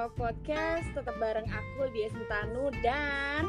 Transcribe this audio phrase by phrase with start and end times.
[0.00, 3.44] Talk Podcast Tetap bareng aku Dia Sentanu dan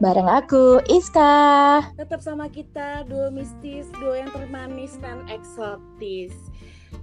[0.00, 1.84] Bareng aku Iska.
[2.00, 6.32] Tetap sama kita Duo mistis, duo yang termanis dan eksotis.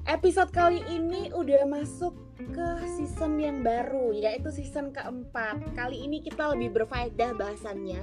[0.09, 5.61] Episode kali ini udah masuk ke season yang baru Yaitu season keempat.
[5.77, 8.01] Kali ini kita lebih berfaedah bahasannya.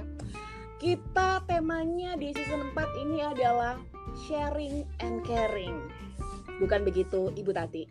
[0.79, 3.75] Kita temanya di season 4 ini adalah
[4.31, 5.75] Sharing and Caring.
[6.63, 7.83] Bukan begitu Ibu Tati?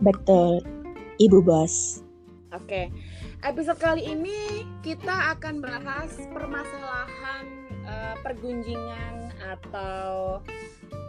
[0.00, 0.64] Betul,
[1.20, 2.00] Ibu Bos.
[2.56, 2.88] Oke,
[3.44, 7.44] episode kali ini kita akan bahas permasalahan
[7.84, 10.40] uh, pergunjingan atau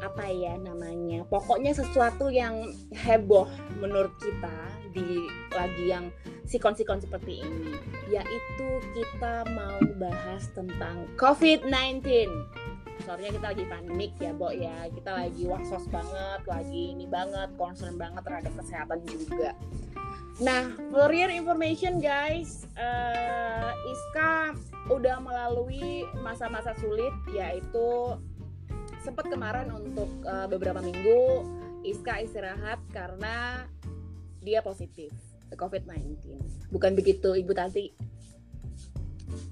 [0.03, 1.23] apa ya namanya.
[1.31, 3.47] Pokoknya sesuatu yang heboh
[3.79, 4.57] menurut kita
[4.91, 5.23] di
[5.55, 6.11] lagi yang
[6.43, 7.71] sikon-sikon seperti ini,
[8.11, 12.27] yaitu kita mau bahas tentang COVID-19
[13.03, 14.87] soalnya kita lagi panik ya Bo ya.
[14.91, 19.51] Kita lagi wasos banget lagi ini banget concern banget terhadap kesehatan juga.
[20.41, 24.57] Nah your information guys uh, Iska
[24.89, 28.17] udah melalui masa-masa sulit yaitu
[29.05, 31.45] sempat kemarin untuk uh, beberapa minggu
[31.85, 33.65] Iska istirahat karena
[34.41, 35.13] dia positif
[35.53, 36.17] COVID-19
[36.71, 37.91] bukan begitu Ibu Tanti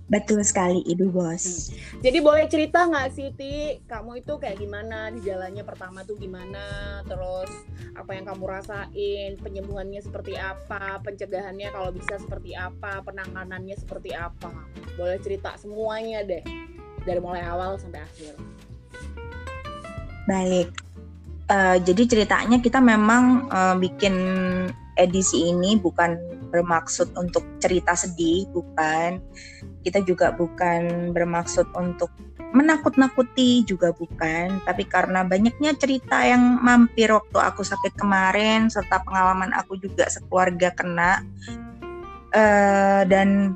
[0.09, 1.69] Betul sekali Ibu Bos.
[1.69, 2.01] Hmm.
[2.01, 6.99] Jadi boleh cerita nggak sih Ti, kamu itu kayak gimana di jalannya pertama tuh gimana,
[7.05, 7.53] terus
[7.93, 14.49] apa yang kamu rasain, penyembuhannya seperti apa, pencegahannya kalau bisa seperti apa, penanganannya seperti apa.
[14.97, 16.41] Boleh cerita semuanya deh
[17.05, 18.33] dari mulai awal sampai akhir.
[20.25, 20.73] Baik.
[21.49, 24.13] Uh, jadi ceritanya kita memang uh, bikin
[24.99, 26.19] edisi ini bukan
[26.51, 29.23] bermaksud untuk cerita sedih, bukan
[29.87, 32.11] kita juga bukan bermaksud untuk
[32.49, 39.53] menakut-nakuti juga bukan, tapi karena banyaknya cerita yang mampir waktu aku sakit kemarin serta pengalaman
[39.53, 41.21] aku juga sekeluarga kena
[42.33, 43.53] uh, dan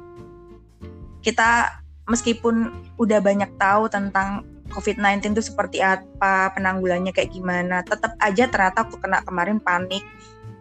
[1.25, 2.69] kita meskipun
[3.01, 8.97] udah banyak tahu tentang COVID-19 itu seperti apa, penanggulannya kayak gimana, tetap aja ternyata aku
[8.97, 10.01] kena kemarin panik.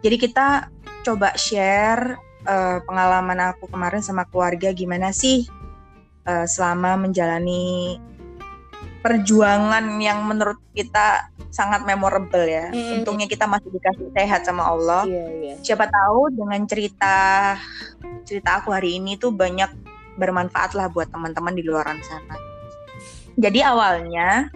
[0.03, 0.67] Jadi kita
[1.07, 5.47] coba share uh, pengalaman aku kemarin sama keluarga gimana sih
[6.27, 7.97] uh, selama menjalani
[9.03, 12.71] perjuangan yang menurut kita sangat memorable ya.
[12.71, 13.03] Mm.
[13.03, 15.03] Untungnya kita masih dikasih sehat sama Allah.
[15.07, 15.57] Yeah, yeah.
[15.59, 17.15] Siapa tahu dengan cerita
[18.23, 19.71] cerita aku hari ini tuh banyak
[20.15, 22.35] bermanfaat lah buat teman-teman di luar sana.
[23.35, 24.47] Jadi awalnya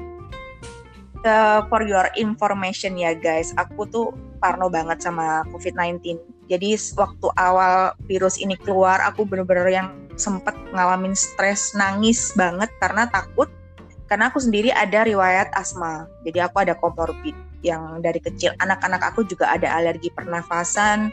[1.27, 4.07] uh, for your information ya guys, aku tuh
[4.39, 6.17] parno banget sama COVID-19.
[6.47, 13.09] Jadi waktu awal virus ini keluar, aku bener-bener yang sempet ngalamin stres, nangis banget karena
[13.11, 13.51] takut.
[14.07, 18.55] Karena aku sendiri ada riwayat asma, jadi aku ada komorbid yang dari kecil.
[18.63, 21.11] Anak-anak aku juga ada alergi pernafasan,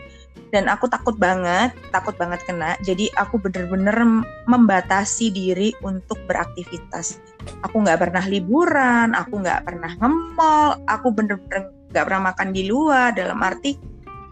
[0.54, 2.78] dan aku takut banget, takut banget kena.
[2.86, 7.18] Jadi aku bener-bener membatasi diri untuk beraktivitas.
[7.66, 13.14] Aku nggak pernah liburan, aku nggak pernah nge-mall, aku bener-bener nggak pernah makan di luar
[13.14, 13.78] dalam arti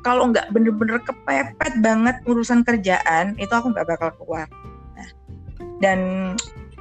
[0.02, 4.50] kalau nggak bener-bener kepepet banget urusan kerjaan itu aku nggak bakal keluar.
[4.98, 5.08] Nah,
[5.78, 5.98] dan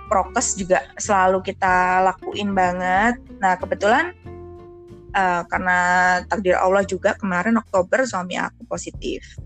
[0.09, 3.22] prokes juga selalu kita lakuin banget.
[3.38, 4.18] Nah kebetulan
[5.14, 5.80] uh, karena
[6.25, 9.38] takdir Allah juga kemarin Oktober suami aku positif.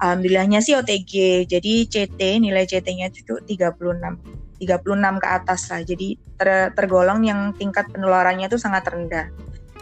[0.00, 5.84] Alhamdulillahnya sih OTG jadi CT nilai CT-nya itu 36 36 ke atas lah.
[5.84, 6.08] Jadi
[6.40, 9.28] ter, tergolong yang tingkat penularannya itu sangat rendah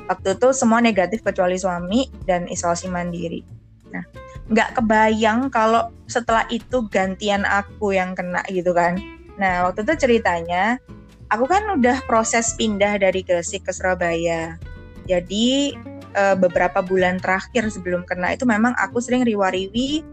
[0.09, 3.43] waktu itu semua negatif kecuali suami dan isolasi mandiri.
[3.93, 4.05] Nah,
[4.51, 8.99] nggak kebayang kalau setelah itu gantian aku yang kena gitu kan.
[9.39, 10.77] Nah, waktu itu ceritanya,
[11.33, 14.61] aku kan udah proses pindah dari Gresik ke Surabaya.
[15.09, 15.75] Jadi
[16.13, 20.05] e, beberapa bulan terakhir sebelum kena itu memang aku sering riwariwi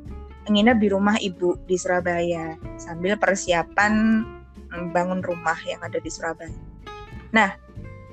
[0.49, 4.25] nginep di rumah ibu di Surabaya sambil persiapan
[4.73, 6.55] mm, bangun rumah yang ada di Surabaya.
[7.29, 7.53] Nah,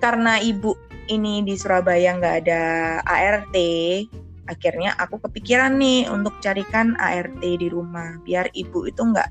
[0.02, 0.76] karena ibu
[1.06, 2.62] ini di Surabaya nggak ada
[3.02, 3.56] ART,
[4.46, 9.30] akhirnya aku kepikiran nih untuk carikan ART di rumah biar ibu itu nggak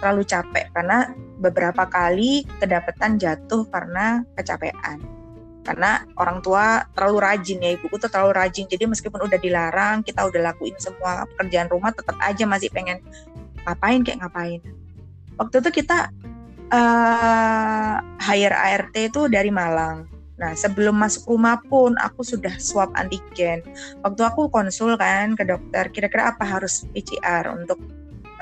[0.00, 5.00] terlalu capek karena beberapa kali kedapatan jatuh karena kecapean.
[5.64, 10.28] Karena orang tua terlalu rajin ya ibuku tuh terlalu rajin jadi meskipun udah dilarang kita
[10.28, 13.00] udah lakuin semua pekerjaan rumah tetap aja masih pengen
[13.64, 14.60] ngapain kayak ngapain.
[15.40, 16.12] Waktu itu kita
[16.68, 23.62] uh, hire ART itu dari Malang Nah, sebelum masuk rumah pun aku sudah swab antigen.
[24.02, 27.78] Waktu aku konsul kan ke dokter, kira-kira apa harus PCR untuk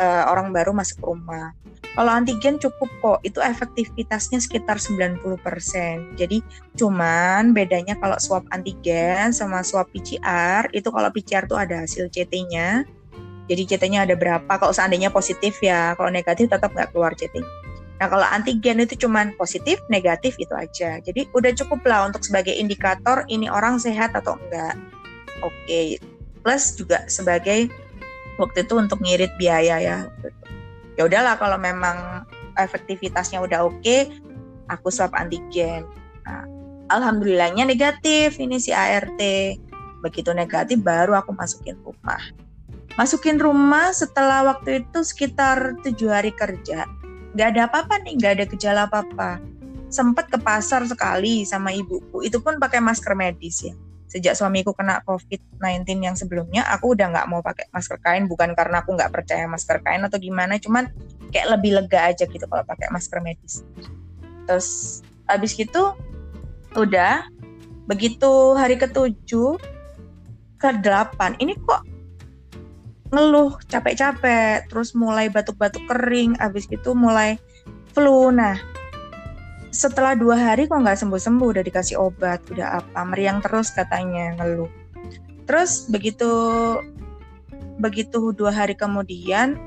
[0.00, 1.52] uh, orang baru masuk rumah.
[1.92, 6.16] Kalau antigen cukup kok, itu efektivitasnya sekitar 90%.
[6.16, 6.40] Jadi
[6.72, 12.88] cuman bedanya kalau swab antigen sama swab PCR, itu kalau PCR tuh ada hasil CT-nya.
[13.44, 14.48] Jadi CT-nya ada berapa?
[14.48, 17.61] Kalau seandainya positif ya, kalau negatif tetap nggak keluar CT.
[18.02, 20.98] Nah kalau antigen itu cuman positif, negatif itu aja.
[20.98, 24.74] Jadi udah cukup lah untuk sebagai indikator ini orang sehat atau enggak.
[25.38, 26.02] Oke.
[26.42, 27.70] Plus juga sebagai
[28.42, 30.10] waktu itu untuk ngirit biaya ya.
[30.98, 32.26] Ya udahlah kalau memang
[32.58, 34.10] efektivitasnya udah oke,
[34.66, 35.86] aku swab antigen.
[36.26, 36.42] Nah,
[36.90, 39.22] alhamdulillahnya negatif ini si ART.
[40.02, 42.18] Begitu negatif baru aku masukin rumah.
[42.98, 46.90] Masukin rumah setelah waktu itu sekitar tujuh hari kerja
[47.32, 49.40] nggak ada apa-apa nih nggak ada gejala apa-apa.
[49.92, 50.40] Sempat ke
[50.88, 53.74] sekali sama ibuku itu pun pakai masker medis ya.
[54.08, 58.84] Sejak suamiku kena COVID-19 yang sebelumnya aku udah nggak mau pakai masker kain bukan karena
[58.84, 60.92] aku nggak percaya masker kain atau gimana cuman
[61.32, 63.64] kayak lebih lega aja gitu kalau pakai masker medis.
[64.44, 65.96] Terus abis gitu
[66.76, 67.24] udah
[67.88, 69.56] begitu hari ketujuh
[70.60, 71.82] ke delapan ini kok
[73.12, 77.36] ngeluh capek-capek terus mulai batuk-batuk kering abis itu mulai
[77.92, 78.32] flu.
[78.32, 78.56] Nah
[79.72, 84.68] setelah dua hari kok nggak sembuh-sembuh udah dikasih obat udah apa meriang terus katanya ngeluh.
[85.44, 86.32] Terus begitu
[87.76, 89.60] begitu dua hari kemudian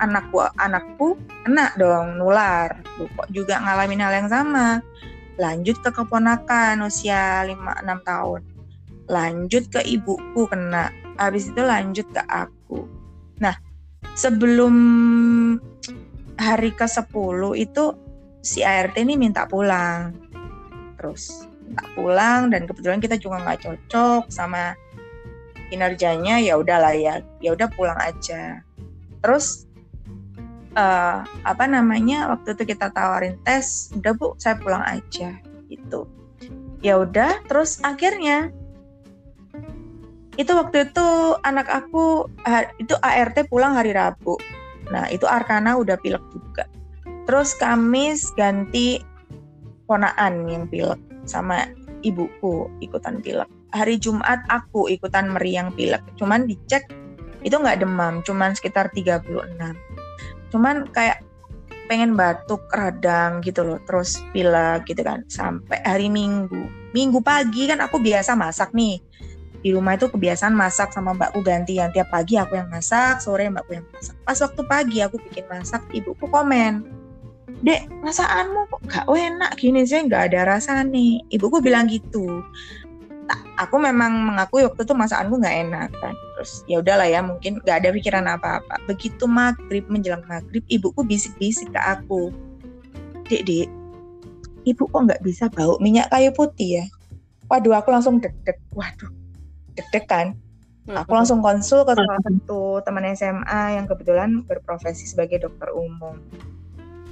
[0.00, 1.16] anakku anakku
[1.48, 2.84] kena dong nular.
[3.00, 4.84] Kok juga ngalamin hal yang sama?
[5.40, 8.40] Lanjut ke keponakan usia 5-6 tahun.
[9.08, 12.88] Lanjut ke ibuku kena habis itu lanjut ke aku.
[13.44, 13.52] Nah
[14.16, 14.74] sebelum
[16.40, 17.12] hari ke 10
[17.60, 17.84] itu
[18.40, 20.16] si ART ini minta pulang.
[20.96, 24.72] Terus minta pulang dan kebetulan kita juga nggak cocok sama
[25.68, 28.64] kinerjanya ya udahlah ya ya udah pulang aja.
[29.20, 29.68] Terus
[30.74, 35.36] uh, apa namanya waktu itu kita tawarin tes udah bu saya pulang aja
[35.68, 36.08] gitu.
[36.80, 38.48] Ya udah terus akhirnya
[40.40, 42.24] itu waktu itu anak aku
[42.80, 44.40] itu ART pulang hari Rabu.
[44.88, 46.64] Nah itu Arkana udah pilek juga.
[47.28, 49.04] Terus Kamis ganti
[49.84, 50.96] ponaan yang pilek
[51.28, 51.68] sama
[52.00, 53.46] ibuku ikutan pilek.
[53.76, 56.00] Hari Jumat aku ikutan meriang pilek.
[56.16, 56.88] Cuman dicek
[57.44, 59.24] itu nggak demam cuman sekitar 36
[60.52, 61.24] cuman kayak
[61.88, 66.70] pengen batuk radang gitu loh terus pilek gitu kan sampai hari Minggu.
[66.94, 69.02] Minggu pagi kan aku biasa masak nih
[69.60, 71.92] di rumah itu kebiasaan masak sama mbakku gantian.
[71.92, 74.16] Tiap pagi aku yang masak sore mbakku yang masak.
[74.24, 77.00] Pas waktu pagi aku bikin masak ibuku komen
[77.60, 80.00] dek masakanmu kok gak enak gini sih?
[80.06, 81.20] Nggak ada rasa nih.
[81.28, 82.40] Ibuku bilang gitu.
[83.60, 86.14] Aku memang mengakui waktu itu masakanku nggak enak kan.
[86.34, 88.80] Terus ya udahlah ya mungkin nggak ada pikiran apa-apa.
[88.88, 92.32] Begitu maghrib menjelang maghrib ibuku bisik-bisik ke aku.
[93.28, 93.68] Dek dek
[94.64, 96.84] ibu kok nggak bisa bau minyak kayu putih ya?
[97.52, 98.56] Waduh aku langsung deg-deg.
[98.72, 99.19] Waduh
[99.76, 100.36] deg-degan.
[100.90, 106.18] Aku langsung konsul ke salah satu teman SMA yang kebetulan berprofesi sebagai dokter umum.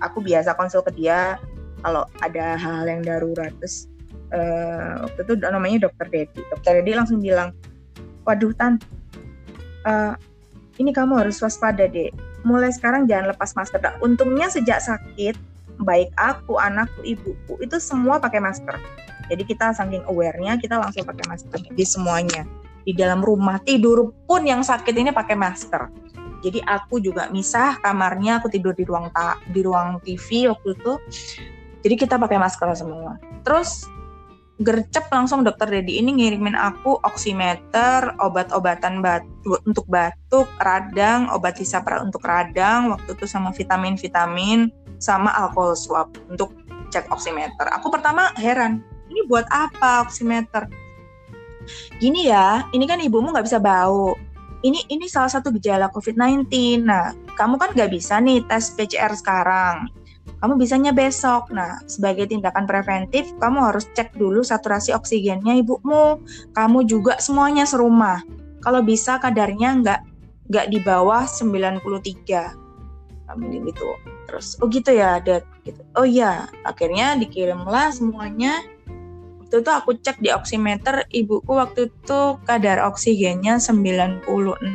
[0.03, 1.39] Aku biasa konsul ke dia
[1.87, 3.55] kalau ada hal-hal yang darurat.
[3.63, 3.87] Terus
[4.35, 7.55] uh, waktu itu namanya dokter Dedi dokter Dedi langsung bilang
[8.27, 8.83] waduh tan
[9.87, 10.15] uh,
[10.79, 12.11] ini kamu harus waspada deh
[12.47, 13.83] mulai sekarang jangan lepas masker.
[13.83, 15.35] Nah, untungnya sejak sakit
[15.83, 18.77] baik aku anakku ibuku itu semua pakai masker
[19.29, 22.49] jadi kita saking awarenya kita langsung pakai masker di semuanya.
[22.83, 25.93] Di dalam rumah tidur pun yang sakit ini pakai masker.
[26.41, 30.93] Jadi aku juga misah kamarnya, aku tidur di ruang ta di ruang TV waktu itu.
[31.85, 33.21] Jadi kita pakai masker semua.
[33.45, 33.85] Terus
[34.59, 42.03] gercep langsung dokter Dedi ini ngirimin aku oximeter, obat-obatan batu untuk batuk, radang, obat hisapra
[42.03, 44.67] untuk radang, waktu itu sama vitamin-vitamin,
[44.99, 46.51] sama alkohol swab untuk
[46.91, 47.71] cek oximeter.
[47.71, 50.67] Aku pertama heran, ini buat apa oximeter?
[52.03, 54.19] Gini ya ini kan ibumu nggak bisa bau.
[54.59, 56.51] Ini ini salah satu gejala COVID-19
[56.83, 59.87] nah kamu kan nggak bisa nih tes PCR sekarang
[60.39, 61.51] kamu bisanya besok.
[61.51, 66.23] Nah, sebagai tindakan preventif, kamu harus cek dulu saturasi oksigennya ibumu.
[66.55, 68.23] Kamu juga semuanya serumah.
[68.63, 70.01] Kalau bisa kadarnya nggak
[70.49, 72.55] nggak di bawah 93.
[73.29, 73.89] Kamu gitu.
[74.29, 75.45] Terus, oh gitu ya, Dad.
[75.65, 75.81] Gitu.
[75.97, 78.61] Oh iya, akhirnya dikirimlah semuanya
[79.49, 84.69] waktu itu aku cek di oximeter ibuku waktu itu kadar oksigennya 96 97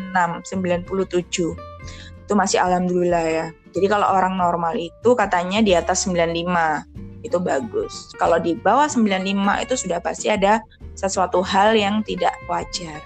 [2.24, 3.46] itu masih alhamdulillah ya.
[3.76, 8.12] Jadi kalau orang normal itu katanya di atas 95 itu bagus.
[8.20, 10.64] Kalau di bawah 95 itu sudah pasti ada
[10.94, 13.00] sesuatu hal yang tidak wajar.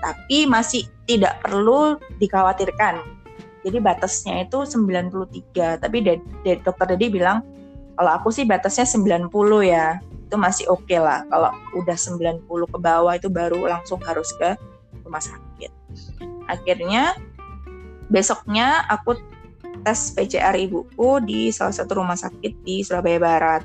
[0.00, 3.00] Tapi masih tidak perlu dikhawatirkan.
[3.60, 6.20] Jadi batasnya itu 93 tapi dari,
[6.64, 7.44] dokter tadi bilang
[7.94, 9.30] kalau aku sih batasnya 90
[9.66, 9.98] ya.
[10.30, 11.26] Itu masih oke okay lah.
[11.26, 14.54] Kalau udah 90 ke bawah itu baru langsung harus ke
[15.02, 15.70] rumah sakit.
[16.46, 17.18] Akhirnya
[18.10, 19.14] besoknya aku
[19.86, 23.62] tes PCR ibuku di salah satu rumah sakit di Surabaya Barat.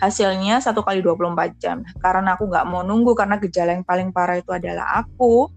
[0.00, 1.84] Hasilnya satu kali 24 jam.
[2.00, 5.48] Karena aku nggak mau nunggu karena gejala yang paling parah itu adalah aku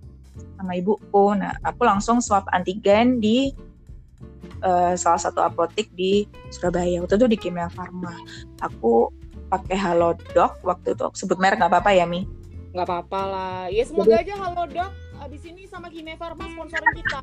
[0.60, 1.36] sama ibuku.
[1.36, 3.52] Nah aku langsung swab antigen di
[4.64, 7.04] uh, salah satu apotek di Surabaya.
[7.04, 8.14] Waktu itu di Kimia Farma
[8.60, 9.12] aku
[9.48, 10.60] pakai Halodoc.
[10.64, 12.28] Waktu itu sebut merek nggak apa-apa ya Mi?
[12.76, 13.60] Nggak apa-apa lah.
[13.72, 14.92] Ya semoga Jadi, aja Halodoc
[15.34, 17.18] abis ini sama Kimia Farma sponsorin kita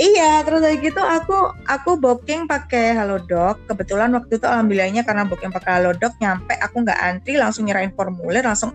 [0.00, 3.60] iya, terus kayak gitu aku aku booking pakai Halodoc.
[3.68, 8.40] Kebetulan waktu itu alhamdulillahnya karena booking pakai Halodoc nyampe aku nggak antri langsung nyerahin formulir
[8.40, 8.72] langsung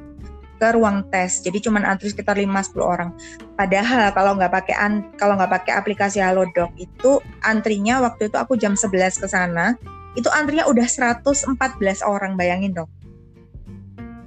[0.62, 1.42] ke ruang tes.
[1.42, 3.10] Jadi cuma antri sekitar 5-10 orang.
[3.58, 4.76] Padahal kalau nggak pakai
[5.18, 9.74] kalau nggak pakai aplikasi Halodoc itu antrinya waktu itu aku jam 11 ke sana,
[10.14, 12.90] itu antrinya udah 114 orang, bayangin dong.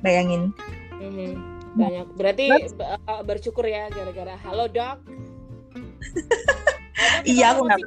[0.03, 0.51] Bayangin.
[0.99, 2.07] Hmm, banyak.
[2.17, 5.01] Berarti uh, bersyukur ya gara-gara Halodoc
[7.29, 7.81] iya aku nggak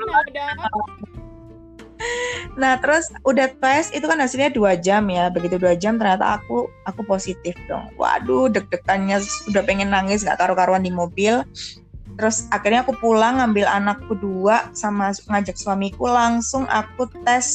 [2.60, 6.68] Nah terus udah tes itu kan hasilnya dua jam ya begitu dua jam ternyata aku
[6.88, 7.88] aku positif dong.
[7.96, 11.44] Waduh deg-degannya sudah pengen nangis nggak karu-karuan di mobil.
[12.16, 17.48] Terus akhirnya aku pulang ngambil anakku dua sama ngajak suamiku langsung aku tes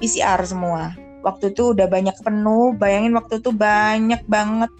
[0.00, 0.92] PCR semua.
[1.22, 4.72] Waktu itu udah banyak penuh, bayangin waktu itu banyak banget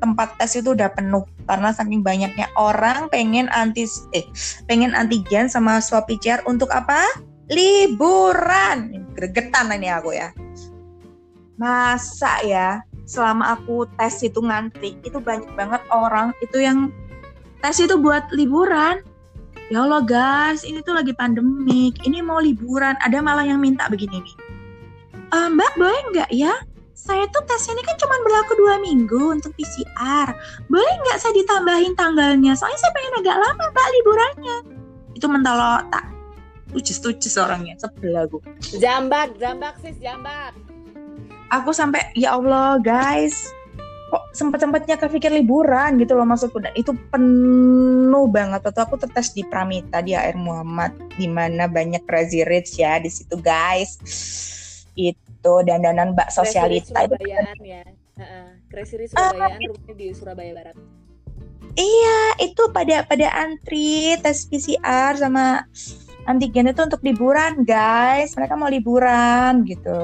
[0.00, 3.84] tempat tes itu udah penuh karena saking banyaknya orang pengen anti
[4.16, 4.24] eh
[4.66, 7.04] pengen antigen sama swab PCR untuk apa?
[7.52, 9.06] Liburan.
[9.14, 10.32] Gregetan ini aku ya.
[11.60, 16.88] Masa ya selama aku tes itu ngantri itu banyak banget orang itu yang
[17.60, 19.04] tes itu buat liburan.
[19.70, 24.18] Ya Allah guys, ini tuh lagi pandemik, ini mau liburan, ada malah yang minta begini
[24.18, 24.34] nih.
[25.30, 26.50] E, Mbak boleh nggak ya
[27.10, 30.30] saya tuh tes ini kan cuma berlaku dua minggu untuk PCR.
[30.70, 32.54] Boleh nggak saya ditambahin tanggalnya?
[32.54, 34.56] Soalnya saya pengen agak lama pak liburannya.
[35.18, 35.58] Itu mental
[35.90, 36.06] tak
[36.70, 38.38] tucis-tucis orangnya, sebel aku.
[38.78, 40.54] Jambak, jambak sis, jambak.
[41.50, 43.50] Aku sampai, ya Allah guys,
[44.14, 49.42] kok sempat-sempatnya kepikir liburan gitu loh maksudku dan itu penuh banget atau aku tertes di
[49.42, 53.98] Pramita di AR Muhammad di mana banyak crazy rich ya di situ guys
[54.98, 57.56] itu gitu dandanan mbak sosialita itu kan.
[57.64, 57.82] ya.
[58.68, 60.76] Crazy Rich Surabayaan uh, rumahnya di Surabaya Barat.
[61.80, 65.64] Iya itu pada pada antri tes PCR sama
[66.28, 68.36] antigen itu untuk liburan guys.
[68.36, 69.96] Mereka mau liburan gitu.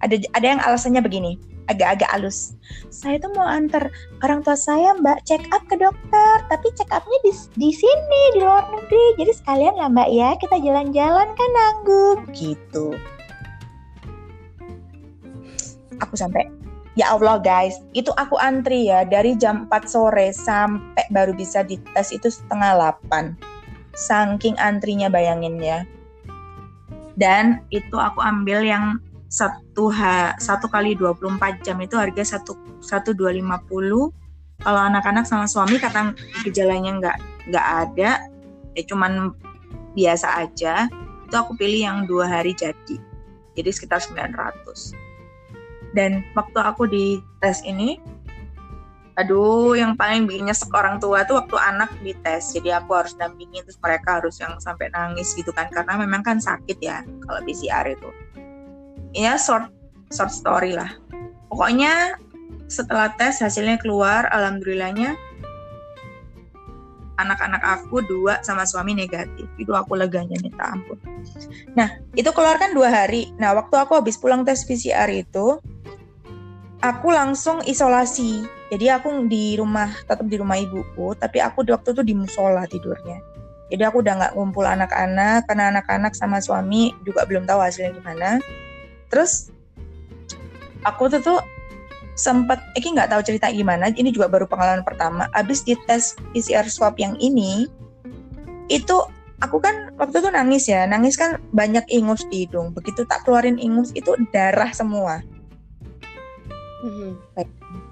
[0.00, 1.36] Ada ada yang alasannya begini
[1.68, 2.56] agak-agak halus.
[2.88, 3.92] Saya tuh mau antar
[4.24, 8.40] orang tua saya mbak check up ke dokter tapi check upnya di, di sini di
[8.40, 9.20] luar negeri.
[9.20, 12.96] Jadi sekalian lah mbak ya kita jalan-jalan kan nanggung gitu
[16.00, 16.46] aku sampai
[16.94, 22.14] ya Allah guys itu aku antri ya dari jam 4 sore sampai baru bisa dites
[22.14, 22.78] itu setengah
[23.10, 23.54] 8
[23.94, 25.86] saking antrinya bayangin ya.
[27.14, 28.98] Dan itu aku ambil yang
[29.30, 34.10] satu ha, satu kali 24 jam itu harga satu satu dua lima puluh.
[34.62, 36.14] Kalau anak-anak sama suami kata
[36.46, 37.18] gejalanya nggak
[37.50, 38.10] nggak ada
[38.74, 39.34] ya cuman
[39.94, 40.90] biasa aja
[41.26, 42.96] itu aku pilih yang dua hari jadi
[43.54, 45.03] jadi sekitar 900
[45.94, 47.96] dan waktu aku di tes ini
[49.14, 52.50] aduh yang paling bikin nyesek tua tuh waktu anak di tes.
[52.50, 55.70] Jadi aku harus dampingin terus mereka harus yang sampai nangis gitu kan.
[55.70, 58.10] Karena memang kan sakit ya kalau PCR itu.
[59.14, 59.70] Ya short
[60.10, 60.90] short story lah.
[61.46, 62.18] Pokoknya
[62.66, 65.14] setelah tes hasilnya keluar alhamdulillahnya
[67.20, 70.98] anak-anak aku dua sama suami negatif itu aku leganya minta ampun
[71.78, 75.62] nah itu keluar kan dua hari nah waktu aku habis pulang tes PCR itu
[76.84, 78.44] aku langsung isolasi.
[78.68, 82.68] Jadi aku di rumah, tetap di rumah ibuku, tapi aku di waktu itu di musola
[82.68, 83.18] tidurnya.
[83.72, 88.30] Jadi aku udah nggak ngumpul anak-anak, karena anak-anak sama suami juga belum tahu hasilnya gimana.
[89.08, 89.48] Terus
[90.84, 91.38] aku tuh tuh
[92.14, 93.90] sempat, ini nggak tahu cerita gimana.
[93.90, 95.26] Ini juga baru pengalaman pertama.
[95.34, 97.66] Abis di tes PCR swab yang ini,
[98.72, 98.96] itu
[99.42, 102.72] aku kan waktu itu nangis ya, nangis kan banyak ingus di hidung.
[102.72, 105.22] Begitu tak keluarin ingus itu darah semua
[106.84, 107.10] mm-hmm.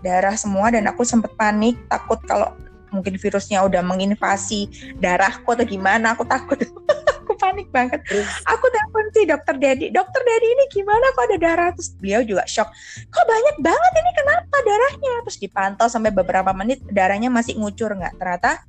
[0.05, 2.53] darah semua dan aku sempat panik takut kalau
[2.93, 4.69] mungkin virusnya udah menginvasi
[5.01, 6.81] darahku atau gimana aku takut aku
[7.43, 7.99] panik banget.
[8.47, 11.11] Aku telepon si dokter Dedi dokter Dedi ini gimana?
[11.19, 11.71] Kok ada darah?
[11.75, 12.71] Terus beliau juga shock
[13.11, 14.11] kok banyak banget ini?
[14.15, 15.15] Kenapa darahnya?
[15.27, 18.15] Terus dipantau sampai beberapa menit darahnya masih ngucur nggak?
[18.23, 18.63] Ternyata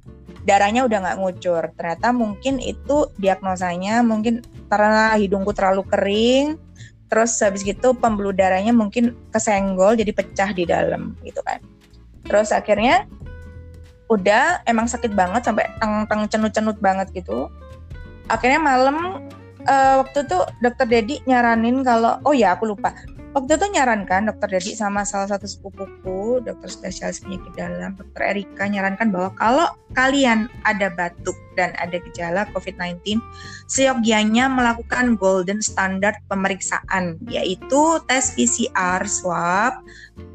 [0.49, 1.63] darahnya udah nggak ngucur.
[1.77, 6.57] Ternyata mungkin itu diagnosanya mungkin karena hidungku terlalu kering
[7.13, 11.61] terus habis gitu pembuluh darahnya mungkin kesenggol jadi pecah di dalam gitu kan.
[12.25, 13.05] Terus akhirnya
[14.09, 17.49] udah emang sakit banget sampai teng teng cenut cenut banget gitu
[18.31, 19.23] akhirnya malam
[19.67, 22.95] uh, waktu itu dokter Dedi nyaranin kalau oh ya aku lupa
[23.33, 28.69] waktu itu nyarankan dokter Dedi sama salah satu sepupuku dokter spesialis penyakit dalam dokter Erika
[28.69, 33.17] nyarankan bahwa kalau kalian ada batuk dan ada gejala COVID-19
[33.65, 39.81] seyogianya melakukan golden standard pemeriksaan yaitu tes PCR swab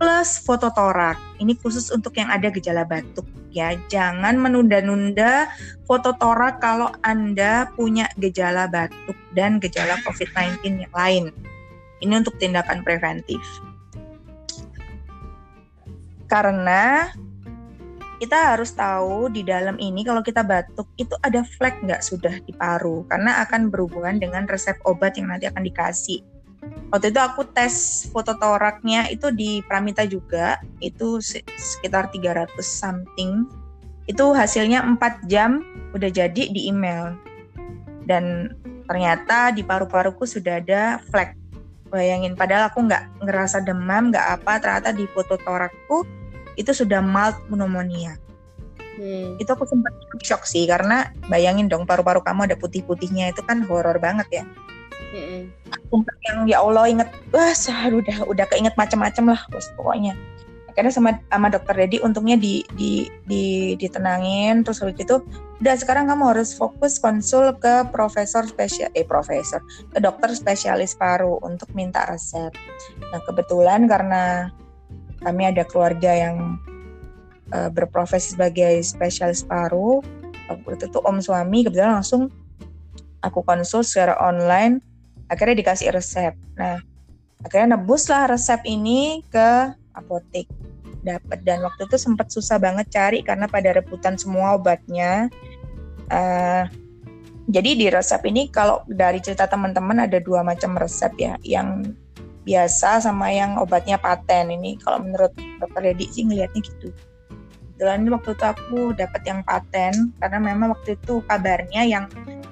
[0.03, 3.75] plus foto torak ini khusus untuk yang ada gejala batuk ya.
[3.91, 5.51] Jangan menunda-nunda
[5.87, 11.25] foto torak kalau Anda punya gejala batuk dan gejala COVID-19 yang lain
[12.01, 13.41] ini untuk tindakan preventif.
[16.29, 17.09] Karena
[18.19, 22.51] kita harus tahu di dalam ini kalau kita batuk itu ada flek nggak sudah di
[22.51, 26.21] paru karena akan berhubungan dengan resep obat yang nanti akan dikasih.
[26.91, 33.47] Waktu itu aku tes foto toraknya itu di Pramita juga itu sekitar 300 something.
[34.11, 35.63] Itu hasilnya 4 jam
[35.95, 37.15] udah jadi di email.
[38.09, 38.57] Dan
[38.89, 41.37] ternyata di paru-paruku sudah ada flek
[41.89, 46.05] Bayangin, padahal aku nggak ngerasa demam, nggak apa, ternyata di foto torakku
[46.61, 48.21] itu sudah mild pneumonia.
[48.99, 49.39] Hmm.
[49.41, 53.97] Itu aku sempat shock sih, karena bayangin dong paru-paru kamu ada putih-putihnya itu kan horor
[53.97, 54.45] banget ya.
[55.09, 55.49] Hmm.
[56.29, 57.53] yang ya Allah inget, wah
[57.89, 60.13] udah udah keinget macam-macam lah, bos pokoknya
[60.79, 65.19] akhirnya sama sama dokter Dedi untungnya di di di ditenangin terus habis itu
[65.59, 69.59] udah sekarang kamu harus fokus konsul ke profesor spesial eh profesor
[69.91, 72.55] ke dokter spesialis paru untuk minta resep.
[73.11, 74.55] Nah kebetulan karena
[75.19, 76.63] kami ada keluarga yang
[77.51, 79.99] uh, berprofesi sebagai spesialis paru
[80.47, 82.31] waktu itu om suami kebetulan langsung
[83.27, 84.79] aku konsul secara online
[85.27, 86.39] akhirnya dikasih resep.
[86.55, 86.79] Nah
[87.43, 90.47] akhirnya nebuslah resep ini ke apotek
[91.03, 95.31] dapat dan waktu itu sempat susah banget cari karena pada rebutan semua obatnya.
[96.09, 96.65] Uh,
[97.49, 101.35] jadi di resep ini kalau dari cerita teman-teman ada dua macam resep ya.
[101.41, 101.97] Yang
[102.45, 104.53] biasa sama yang obatnya paten.
[104.53, 106.93] Ini kalau menurut dokter Dedi sih ngelihatnya gitu.
[107.79, 112.05] Kebetulan waktu itu aku dapat yang paten karena memang waktu itu kabarnya yang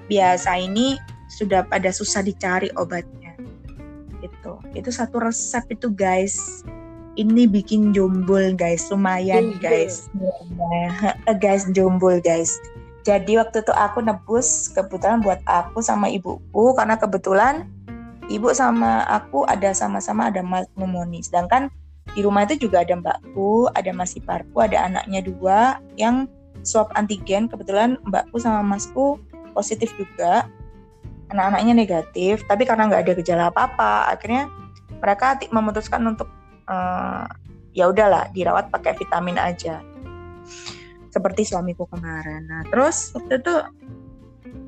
[0.07, 0.97] biasa ini
[1.35, 3.35] sudah pada susah dicari obatnya.
[4.23, 6.65] Itu itu satu resep itu guys
[7.17, 8.87] ini bikin jombol guys.
[8.93, 10.07] Lumayan guys.
[11.41, 12.53] Guys jombol guys.
[13.03, 17.67] Jadi waktu itu aku nebus kebetulan buat aku sama ibuku karena kebetulan
[18.27, 20.45] ibu sama aku ada sama-sama ada
[20.77, 21.25] pneumonia.
[21.25, 21.73] Sedangkan
[22.15, 26.29] di rumah itu juga ada mbakku ada mas iparku ada anaknya dua yang
[26.67, 27.49] swab antigen.
[27.49, 29.17] Kebetulan mbakku sama masku
[29.57, 30.47] positif juga.
[31.27, 34.47] Anak-anaknya negatif tapi karena nggak ada gejala apa-apa akhirnya
[35.03, 36.31] mereka memutuskan untuk
[36.67, 37.25] uh,
[37.73, 39.83] ya udahlah dirawat pakai vitamin aja.
[41.11, 42.45] Seperti suamiku kemarin.
[42.47, 43.55] Nah terus waktu itu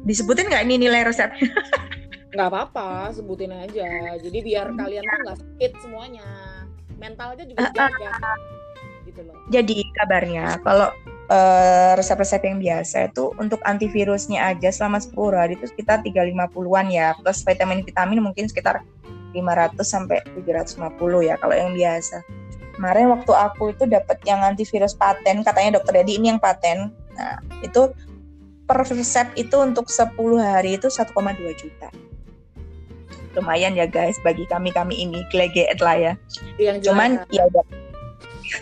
[0.06, 1.52] disebutin nggak ini nilai resepnya
[2.34, 4.16] nggak apa-apa sebutin aja.
[4.20, 6.28] Jadi biar kalian tuh nggak sakit semuanya.
[6.98, 8.12] Mentalnya juga jaga
[9.06, 9.36] gitu loh.
[9.48, 10.90] Jadi kabarnya kalau
[11.32, 17.14] uh, resep-resep yang biasa itu untuk antivirusnya aja selama 10 hari itu sekitar 350-an ya
[17.16, 18.82] plus vitamin-vitamin mungkin sekitar
[19.32, 22.24] 500 sampai 750 ya kalau yang biasa.
[22.78, 26.94] Kemarin waktu aku itu dapat yang antivirus paten, katanya dokter Dedi ini yang paten.
[27.18, 27.90] Nah, itu
[28.70, 31.10] per resep itu untuk 10 hari itu 1,2
[31.58, 31.90] juta.
[33.34, 36.12] Lumayan ya guys bagi kami-kami ini kleget lah ya.
[36.60, 37.64] Yang Cuman ya udah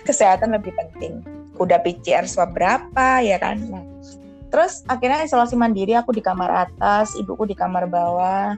[0.08, 1.20] kesehatan lebih penting.
[1.60, 3.60] Udah PCR swab berapa ya kan.
[3.68, 3.84] Nah,
[4.48, 8.56] terus akhirnya isolasi mandiri aku di kamar atas, ibuku di kamar bawah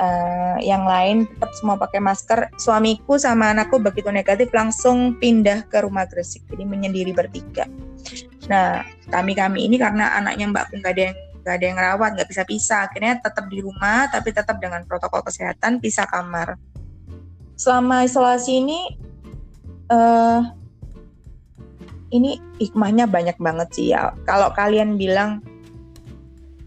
[0.00, 2.48] uh, yang lain tetap semua pakai masker.
[2.56, 7.68] Suamiku sama anakku begitu negatif langsung pindah ke rumah Gresik, jadi menyendiri bertiga.
[8.48, 8.82] Nah,
[9.12, 12.42] kami kami ini karena anaknya Mbak nggak ada yang nggak ada yang rawat, nggak bisa
[12.44, 16.56] pisah, akhirnya tetap di rumah, tapi tetap dengan protokol kesehatan pisah kamar.
[17.60, 18.80] Selama isolasi ini,
[19.92, 20.40] uh,
[22.10, 24.12] ini hikmahnya banyak banget sih ya.
[24.28, 25.44] Kalau kalian bilang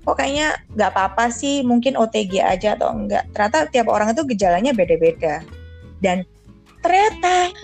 [0.03, 3.23] kok kayaknya nggak apa-apa sih mungkin OTG aja atau enggak.
[3.31, 5.39] Ternyata tiap orang itu gejalanya beda-beda.
[6.03, 6.27] Dan
[6.83, 7.55] ternyata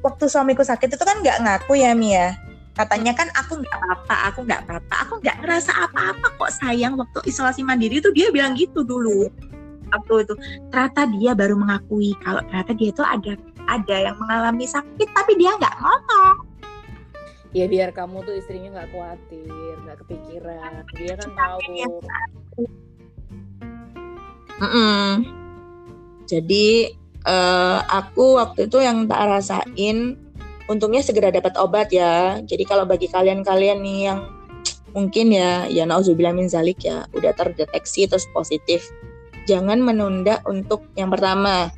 [0.00, 2.34] waktu suamiku sakit itu kan nggak ngaku ya Mia
[2.72, 4.94] katanya kan aku nggak apa-apa aku nggak apa-apa.
[5.04, 6.96] Aku nggak ngerasa apa-apa kok sayang.
[6.96, 9.28] Waktu isolasi mandiri itu dia bilang gitu dulu.
[9.92, 10.34] Waktu itu.
[10.72, 13.36] Ternyata dia baru mengakui kalau ternyata dia itu ada
[13.68, 16.51] ada yang mengalami sakit tapi dia nggak ngomong
[17.52, 21.58] ya biar kamu tuh istrinya nggak khawatir nggak kepikiran dia kan tahu
[24.56, 25.06] mm -mm.
[26.24, 26.96] jadi
[27.28, 30.16] uh, aku waktu itu yang tak rasain
[30.70, 32.38] untungnya segera dapat obat ya.
[32.44, 34.20] Jadi kalau bagi kalian-kalian nih yang
[34.92, 38.86] mungkin ya ya nauzubillah min zalik ya udah terdeteksi terus positif.
[39.50, 41.74] Jangan menunda untuk yang pertama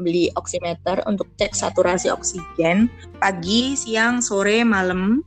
[0.00, 2.88] beli oximeter untuk cek saturasi oksigen
[3.20, 5.22] pagi, siang, sore, malam.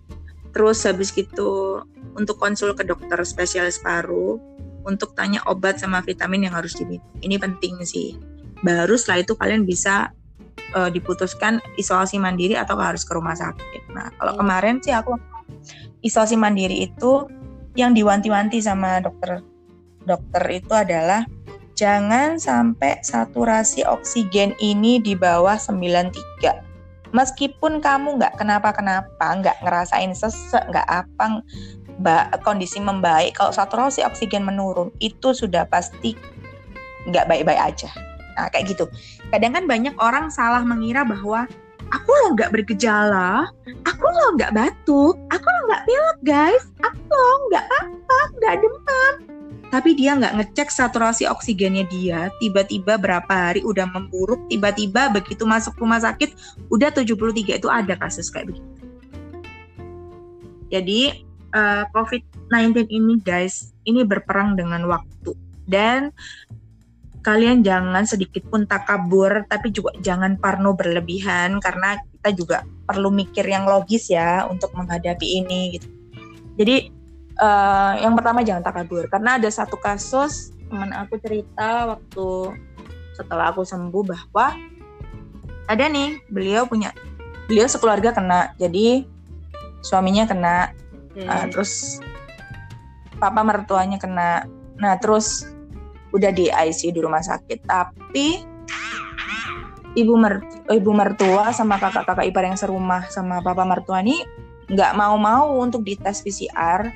[0.53, 1.81] Terus habis gitu
[2.13, 4.37] untuk konsul ke dokter spesialis paru
[4.85, 7.01] untuk tanya obat sama vitamin yang harus diminum.
[7.23, 8.19] Ini penting sih.
[8.61, 10.13] Baru setelah itu kalian bisa
[10.75, 13.89] uh, diputuskan isolasi mandiri atau harus ke rumah sakit.
[13.95, 15.17] Nah, kalau kemarin sih aku
[16.03, 17.27] isolasi mandiri itu
[17.73, 19.41] yang diwanti-wanti sama dokter
[20.03, 21.25] dokter itu adalah
[21.73, 27.13] jangan sampai saturasi oksigen ini di bawah 93.
[27.13, 31.45] Meskipun kamu nggak kenapa-kenapa, nggak ngerasain sesek, nggak apa,
[32.41, 36.17] kondisi membaik, kalau saturasi oksigen menurun, itu sudah pasti
[37.05, 37.89] nggak baik-baik aja.
[38.33, 38.89] Nah, kayak gitu.
[39.29, 41.45] Kadang kan banyak orang salah mengira bahwa
[41.93, 43.45] aku lo nggak bergejala,
[43.85, 49.32] aku lo nggak batuk, aku lo nggak pilek guys, aku lo nggak apa, nggak demam.
[49.73, 55.73] Tapi dia nggak ngecek saturasi oksigennya dia, tiba-tiba berapa hari udah memburuk, tiba-tiba begitu masuk
[55.81, 56.29] rumah sakit
[56.69, 58.69] udah 73 itu ada kasus kayak begitu.
[60.69, 61.25] Jadi
[61.57, 65.33] uh, eh, COVID-19 ini guys, ini berperang dengan waktu
[65.65, 66.13] dan
[67.25, 73.47] kalian jangan sedikit pun takabur tapi juga jangan parno berlebihan karena kita juga perlu mikir
[73.47, 75.87] yang logis ya untuk menghadapi ini gitu.
[76.61, 77.02] Jadi
[77.39, 79.07] uh, yang pertama jangan takabur.
[79.09, 82.57] Karena ada satu kasus teman aku cerita waktu
[83.13, 84.57] setelah aku sembuh bahwa
[85.69, 86.91] ada nih beliau punya
[87.45, 88.53] beliau sekeluarga kena.
[88.57, 89.05] Jadi
[89.85, 90.57] suaminya kena.
[91.13, 91.29] Hmm.
[91.29, 92.01] uh, terus
[93.21, 94.49] papa mertuanya kena.
[94.81, 95.45] Nah terus
[96.13, 97.65] udah di ICU di rumah sakit.
[97.65, 98.53] Tapi
[99.93, 100.41] ibu mer
[100.73, 104.25] ibu mertua sama kakak-kakak ipar yang serumah sama papa mertua ini
[104.73, 106.89] nggak mau-mau untuk dites PCR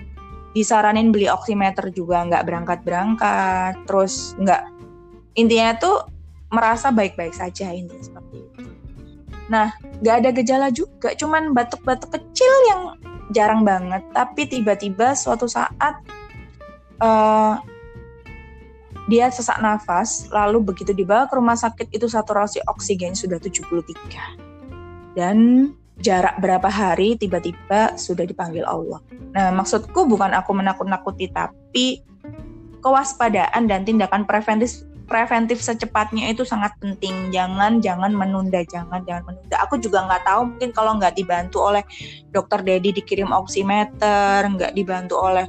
[0.56, 3.84] disaranin beli oximeter juga nggak berangkat-berangkat.
[3.88, 4.64] Terus nggak
[5.40, 5.98] intinya tuh
[6.52, 8.62] merasa baik-baik saja ini seperti itu.
[9.48, 9.72] Nah
[10.04, 12.82] nggak ada gejala juga cuman batuk-batuk kecil yang
[13.32, 14.04] jarang banget.
[14.16, 16.00] Tapi tiba-tiba suatu saat
[17.04, 17.60] uh,
[19.08, 25.16] dia sesak nafas, lalu begitu dibawa ke rumah sakit itu saturasi oksigen sudah 73.
[25.16, 29.02] Dan jarak berapa hari tiba-tiba sudah dipanggil Allah.
[29.34, 32.06] Nah, maksudku bukan aku menakut-nakuti tapi
[32.86, 37.32] kewaspadaan dan tindakan preventif preventif secepatnya itu sangat penting.
[37.34, 39.56] Jangan jangan menunda, jangan jangan menunda.
[39.66, 41.82] Aku juga nggak tahu mungkin kalau nggak dibantu oleh
[42.30, 45.48] dokter Dedi dikirim oximeter, nggak dibantu oleh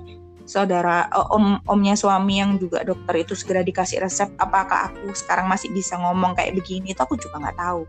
[0.48, 5.44] saudara eh, om omnya suami yang juga dokter itu segera dikasih resep apakah aku sekarang
[5.44, 7.84] masih bisa ngomong kayak begini itu aku juga nggak tahu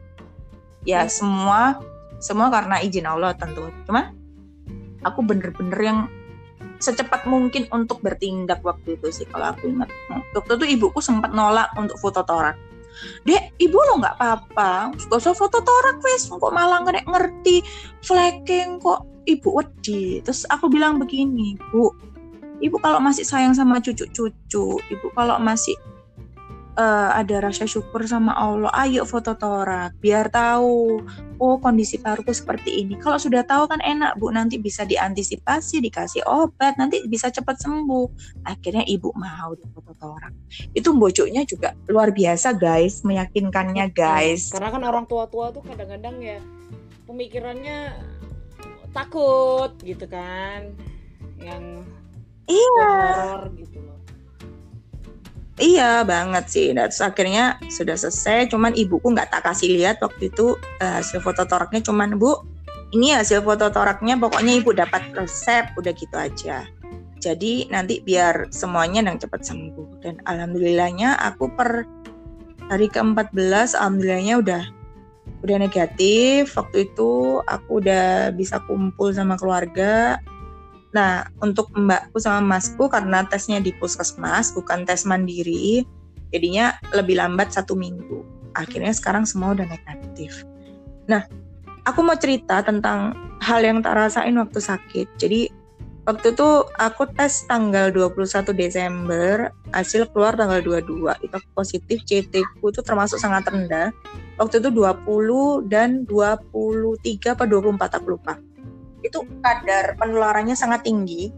[0.83, 1.11] ya hmm.
[1.11, 1.79] semua
[2.19, 3.67] semua karena izin Allah tentu.
[3.87, 4.13] Cuma
[5.03, 5.99] aku bener-bener yang
[6.79, 9.89] secepat mungkin untuk bertindak waktu itu sih kalau aku ingat.
[10.35, 12.55] Waktu itu ibuku sempat nolak untuk foto torak.
[13.23, 14.91] Dek ibu lo nggak apa-apa?
[14.95, 16.27] Gak usah foto torak wes.
[16.27, 17.63] Kok malah nggak ngerti?
[18.03, 19.07] Flaking kok.
[19.29, 20.19] Ibu wedi.
[20.25, 22.09] Terus aku bilang begini bu
[22.59, 25.75] ibu kalau masih sayang sama cucu-cucu ibu kalau masih
[26.79, 28.71] uh, ada rasa syukur sama Allah.
[28.71, 31.03] Ayo foto torak biar tahu
[31.39, 32.95] oh kondisi paruku seperti ini.
[32.95, 34.31] Kalau sudah tahu kan enak bu.
[34.31, 38.07] Nanti bisa diantisipasi dikasih obat nanti bisa cepat sembuh.
[38.47, 40.31] Akhirnya ibu mau di foto torak.
[40.71, 43.03] Itu bocoknya juga luar biasa guys.
[43.03, 44.55] Meyakinkannya guys.
[44.55, 46.39] Karena kan orang tua-tua tuh kadang-kadang ya
[47.03, 47.99] pemikirannya
[48.95, 50.71] takut gitu kan.
[51.39, 51.87] Yang
[52.47, 53.47] iya.
[53.55, 53.79] gitu.
[53.79, 53.88] loh
[55.59, 56.71] Iya banget sih.
[56.71, 58.47] Dan terus akhirnya sudah selesai.
[58.49, 61.83] Cuman ibuku nggak tak kasih lihat waktu itu uh, hasil foto toraknya.
[61.83, 62.39] Cuman bu,
[62.95, 64.15] ini hasil foto toraknya.
[64.15, 65.67] Pokoknya ibu dapat resep.
[65.75, 66.63] Udah gitu aja.
[67.19, 69.99] Jadi nanti biar semuanya yang cepat sembuh.
[69.99, 71.83] Dan alhamdulillahnya aku per
[72.71, 74.63] hari ke-14 alhamdulillahnya udah
[75.43, 76.55] udah negatif.
[76.55, 80.23] Waktu itu aku udah bisa kumpul sama keluarga
[80.89, 85.85] Nah, untuk mbakku sama masku karena tesnya di puskesmas bukan tes mandiri,
[86.33, 88.25] jadinya lebih lambat satu minggu.
[88.57, 90.41] Akhirnya sekarang semua udah negatif.
[91.05, 91.29] Nah,
[91.85, 95.07] aku mau cerita tentang hal yang tak rasain waktu sakit.
[95.21, 95.53] Jadi
[96.09, 96.49] waktu itu
[96.81, 101.21] aku tes tanggal 21 Desember, hasil keluar tanggal 22.
[101.21, 103.93] Itu positif, CT ku itu termasuk sangat rendah.
[104.41, 108.41] Waktu itu 20 dan 23 apa 24 aku lupa
[109.05, 111.31] itu kadar penularannya sangat tinggi.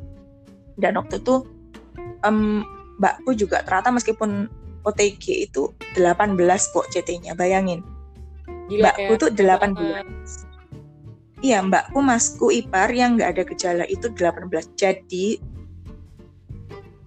[0.78, 1.46] Dan waktu itu
[2.26, 2.66] um,
[2.98, 4.50] mbakku juga ternyata meskipun
[4.82, 6.38] OTG itu 18
[6.74, 7.86] kok CT-nya bayangin.
[8.72, 9.22] Gila, mbakku ya.
[9.22, 10.52] tuh 18
[11.42, 14.48] iya mbakku masku ipar yang nggak ada gejala itu 18
[14.78, 15.42] jadi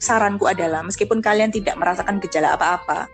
[0.02, 3.06] saranku adalah meskipun kalian tidak merasakan gejala apa-apa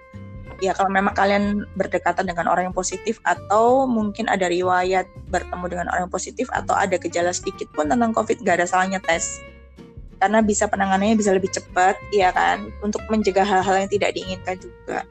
[0.60, 5.86] ya kalau memang kalian berdekatan dengan orang yang positif atau mungkin ada riwayat bertemu dengan
[5.90, 9.40] orang yang positif atau ada gejala sedikit pun tentang COVID gak ada salahnya tes.
[10.20, 12.68] Karena bisa penanganannya bisa lebih cepat ya kan?
[12.84, 15.08] Untuk mencegah hal-hal yang tidak diinginkan juga.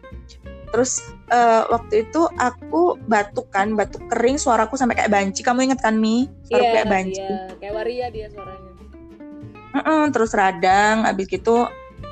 [0.69, 1.01] Terus
[1.33, 5.41] uh, waktu itu aku batuk kan batuk kering suaraku sampai kayak banci.
[5.41, 6.29] Kamu inget kan mi?
[6.45, 7.21] Suara Iya, kayak banci.
[7.25, 7.37] iya.
[7.57, 8.69] kayak waria dia suaranya.
[9.69, 11.65] Mm-mm, terus radang habis gitu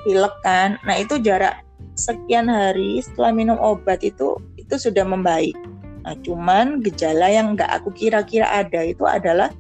[0.06, 0.82] pilek kan.
[0.82, 1.67] Nah itu jarak
[1.98, 5.58] sekian hari setelah minum obat itu itu sudah membaik.
[6.06, 9.52] Nah cuman gejala yang nggak aku kira-kira ada itu adalah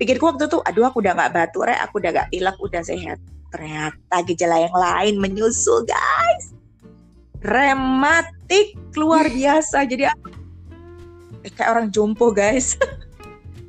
[0.00, 1.78] pikirku waktu itu aduh aku udah nggak batuk rek.
[1.86, 3.20] Aku udah nggak pilek udah sehat.
[3.52, 6.56] Ternyata gejala yang lain menyusul guys.
[7.44, 9.84] Rematik luar biasa.
[9.84, 10.26] Jadi aku
[11.44, 12.74] eh, kayak orang jompo guys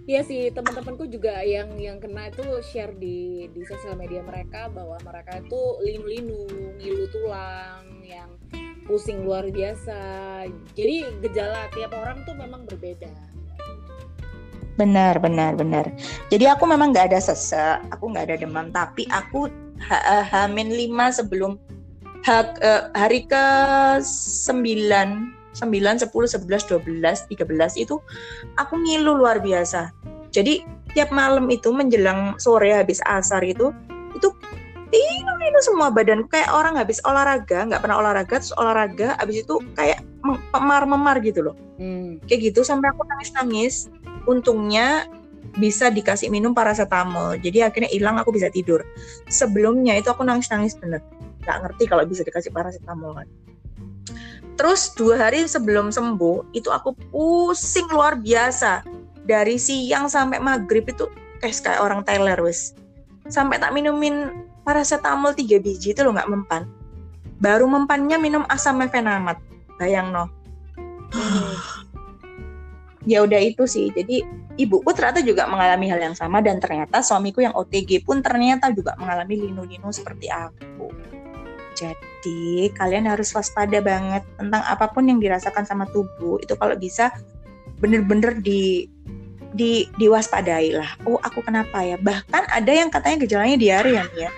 [0.04, 5.00] Iya sih teman-temanku juga yang yang kena itu share di di sosial media mereka bahwa
[5.00, 6.44] mereka itu linu-linu,
[6.76, 8.36] ngilu tulang, yang
[8.84, 9.96] pusing luar biasa.
[10.76, 13.16] Jadi gejala tiap orang tuh memang berbeda.
[14.76, 15.88] Benar, benar, benar.
[16.28, 19.48] Jadi aku memang nggak ada sesek, aku nggak ada demam, tapi aku
[19.88, 21.56] ha- hamin lima sebelum
[22.28, 23.46] ha- hari ke
[24.04, 27.96] 9, 9, 10, 11, 12, 13 itu
[28.58, 29.94] aku ngilu luar biasa.
[30.34, 30.66] Jadi
[30.98, 33.70] tiap malam itu menjelang sore habis asar itu
[34.13, 34.30] itu
[35.54, 40.02] ngilu semua badan kayak orang habis olahraga nggak pernah olahraga terus olahraga habis itu kayak
[40.24, 41.56] memar-memar gitu loh.
[41.78, 42.22] Hmm.
[42.30, 43.92] kayak gitu sampai aku nangis-nangis.
[44.24, 45.06] Untungnya
[45.60, 47.36] bisa dikasih minum paracetamol.
[47.44, 48.82] Jadi akhirnya hilang aku bisa tidur.
[49.28, 51.04] Sebelumnya itu aku nangis-nangis bener.
[51.44, 53.28] Nggak ngerti kalau bisa dikasih paracetamol kan
[54.56, 58.86] terus dua hari sebelum sembuh itu aku pusing luar biasa.
[59.24, 61.08] Dari siang sampai maghrib itu
[61.39, 62.76] kayak kayak orang teler wes
[63.32, 64.36] sampai tak minumin
[64.68, 66.68] paracetamol tiga biji itu loh nggak mempan.
[67.39, 69.39] Baru mempannya minum asam mefenamat
[69.78, 70.30] bayang no
[73.12, 74.24] ya udah itu sih jadi
[74.56, 78.96] ibuku ternyata juga mengalami hal yang sama dan ternyata suamiku yang OTG pun ternyata juga
[78.96, 80.88] mengalami linu-linu seperti aku
[81.74, 86.40] jadi kalian harus waspada banget tentang apa pun yang dirasakan sama tubuh.
[86.40, 87.12] Itu kalau bisa
[87.82, 88.88] bener-bener di
[89.54, 90.98] di diwaspadai lah.
[91.06, 91.98] Oh aku kenapa ya?
[92.00, 94.30] Bahkan ada yang katanya gejalanya diare ya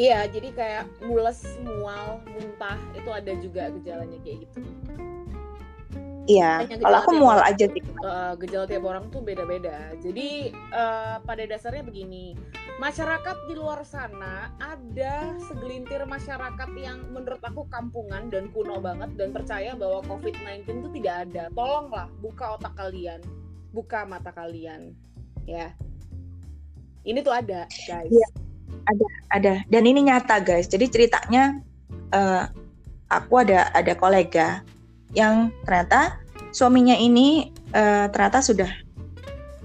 [0.00, 4.58] Iya, jadi kayak mules, mual, muntah itu ada juga gejalanya kayak gitu.
[6.26, 7.54] Iya kalau aku mual orang.
[7.54, 9.92] aja sih Eh, gejala tiap orang tuh beda-beda.
[10.00, 12.32] Jadi eh, pada dasarnya begini,
[12.80, 19.36] masyarakat di luar sana ada segelintir masyarakat yang menurut aku kampungan dan kuno banget dan
[19.36, 21.44] percaya bahwa COVID-19 itu tidak ada.
[21.52, 23.20] Tolonglah buka otak kalian,
[23.76, 24.96] buka mata kalian,
[25.44, 25.76] ya.
[27.04, 28.08] Ini tuh ada, guys.
[28.08, 28.28] Iya.
[29.30, 31.62] ada dan ini nyata guys jadi ceritanya
[32.10, 32.44] eh,
[33.12, 34.64] aku ada ada kolega
[35.16, 36.20] yang ternyata
[36.50, 38.70] suaminya ini eh, ternyata sudah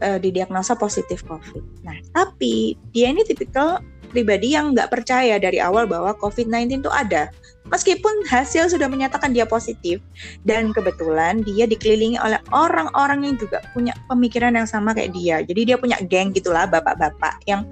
[0.01, 1.85] eh, didiagnosa positif COVID.
[1.85, 3.81] Nah tapi dia ini tipikal
[4.15, 7.27] pribadi yang nggak percaya dari awal bahwa COVID-19 itu ada.
[7.65, 9.97] Meskipun hasil sudah menyatakan dia positif
[10.45, 15.41] dan kebetulan dia dikelilingi oleh orang-orang yang juga punya pemikiran yang sama kayak dia.
[15.41, 17.65] Jadi dia punya geng gitulah bapak-bapak yang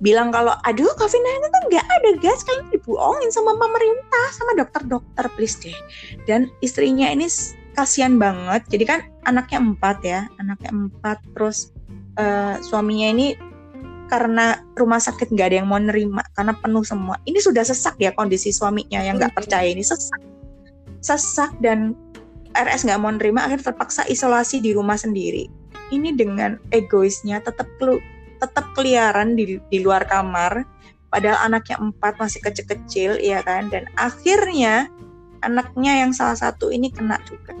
[0.00, 2.42] bilang kalau aduh COVID-19 itu nggak ada guys.
[2.44, 5.76] Kalian dibohongin sama pemerintah sama dokter-dokter please deh.
[6.24, 7.28] Dan istrinya ini
[7.76, 8.64] kasihan banget.
[8.72, 11.20] Jadi kan anaknya empat ya anaknya empat.
[11.36, 11.72] Terus
[12.16, 13.36] eh, suaminya ini
[14.10, 17.20] karena rumah sakit nggak ada yang mau nerima karena penuh semua.
[17.28, 20.18] Ini sudah sesak ya kondisi suaminya yang nggak percaya ini sesak.
[21.04, 21.94] Sesak dan
[22.58, 25.46] RS nggak mau nerima akhirnya terpaksa isolasi di rumah sendiri.
[25.94, 27.66] Ini dengan egoisnya tetap
[28.40, 30.64] tetap keliaran di, di luar kamar
[31.12, 33.68] padahal anaknya empat masih kecil-kecil ya kan?
[33.68, 34.88] Dan akhirnya
[35.44, 37.52] anaknya yang salah satu ini kena juga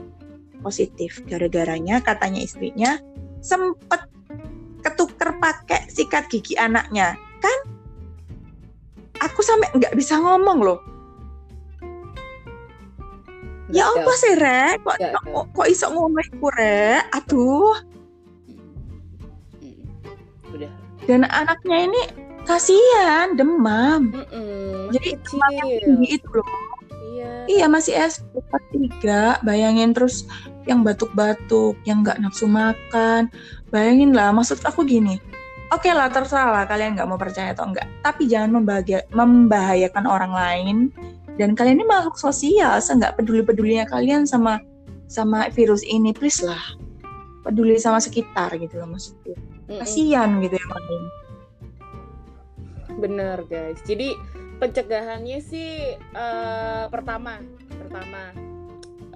[0.64, 1.20] positif.
[1.28, 2.96] Gara-garanya katanya istrinya
[3.44, 4.08] sempet
[4.80, 7.18] ketuker pakai sikat gigi anaknya.
[7.44, 7.58] Kan
[9.20, 10.80] aku sampai nggak bisa ngomong loh.
[13.70, 14.82] Ya apa sih rek?
[14.82, 16.18] Kok, kok, kok iso ngomong
[16.58, 17.06] rek?
[17.14, 17.89] Aduh
[21.08, 22.02] dan anaknya ini
[22.44, 24.10] kasihan demam.
[24.12, 26.48] Mm-mm, Jadi masih demam yang tinggi itu loh.
[27.10, 27.30] Iya.
[27.46, 28.64] Iya masih SD kelas
[29.40, 30.24] 3 Bayangin terus
[30.68, 33.28] yang batuk-batuk Yang nggak nafsu makan.
[33.68, 35.20] Bayangin lah maksud aku gini.
[35.70, 40.32] Oke lah terserah lah kalian nggak mau percaya atau enggak Tapi jangan membahagia, membahayakan orang
[40.34, 40.76] lain.
[41.38, 44.60] Dan kalian ini makhluk sosial Seenggak peduli-pedulinya kalian sama
[45.06, 46.10] sama virus ini.
[46.10, 46.60] Please lah
[47.40, 49.32] peduli sama sekitar gitu loh maksudku
[49.78, 51.02] kasihan gitu ya makin
[53.00, 53.80] bener guys.
[53.86, 54.12] Jadi
[54.60, 57.40] pencegahannya sih uh, pertama
[57.80, 58.34] pertama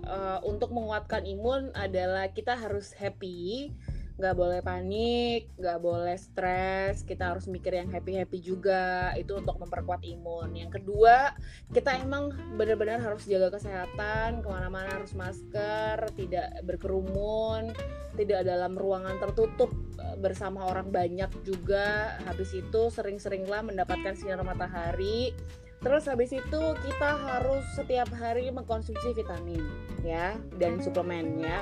[0.09, 3.75] uh, untuk menguatkan imun adalah kita harus happy
[4.15, 10.07] nggak boleh panik, nggak boleh stres, kita harus mikir yang happy-happy juga, itu untuk memperkuat
[10.07, 10.55] imun.
[10.55, 11.35] Yang kedua,
[11.75, 17.75] kita emang benar-benar harus jaga kesehatan, ke mana-mana harus masker, tidak berkerumun,
[18.15, 22.15] tidak dalam ruangan tertutup eh, bersama orang banyak juga.
[22.31, 25.35] Habis itu sering-seringlah mendapatkan sinar matahari.
[25.83, 29.61] Terus habis itu kita harus setiap hari mengkonsumsi vitamin
[30.01, 31.61] ya dan suplemen ya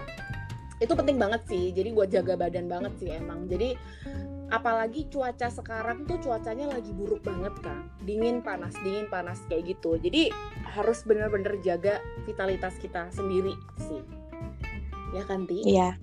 [0.83, 3.47] itu penting banget sih jadi buat jaga badan banget sih emang.
[3.47, 3.79] Jadi
[4.53, 9.97] apalagi cuaca sekarang tuh cuacanya lagi buruk banget kan dingin panas dingin panas kayak gitu.
[9.97, 10.35] Jadi
[10.75, 14.03] harus bener-bener jaga vitalitas kita sendiri sih.
[15.15, 15.63] Ya kan Ti?
[15.65, 15.95] iya.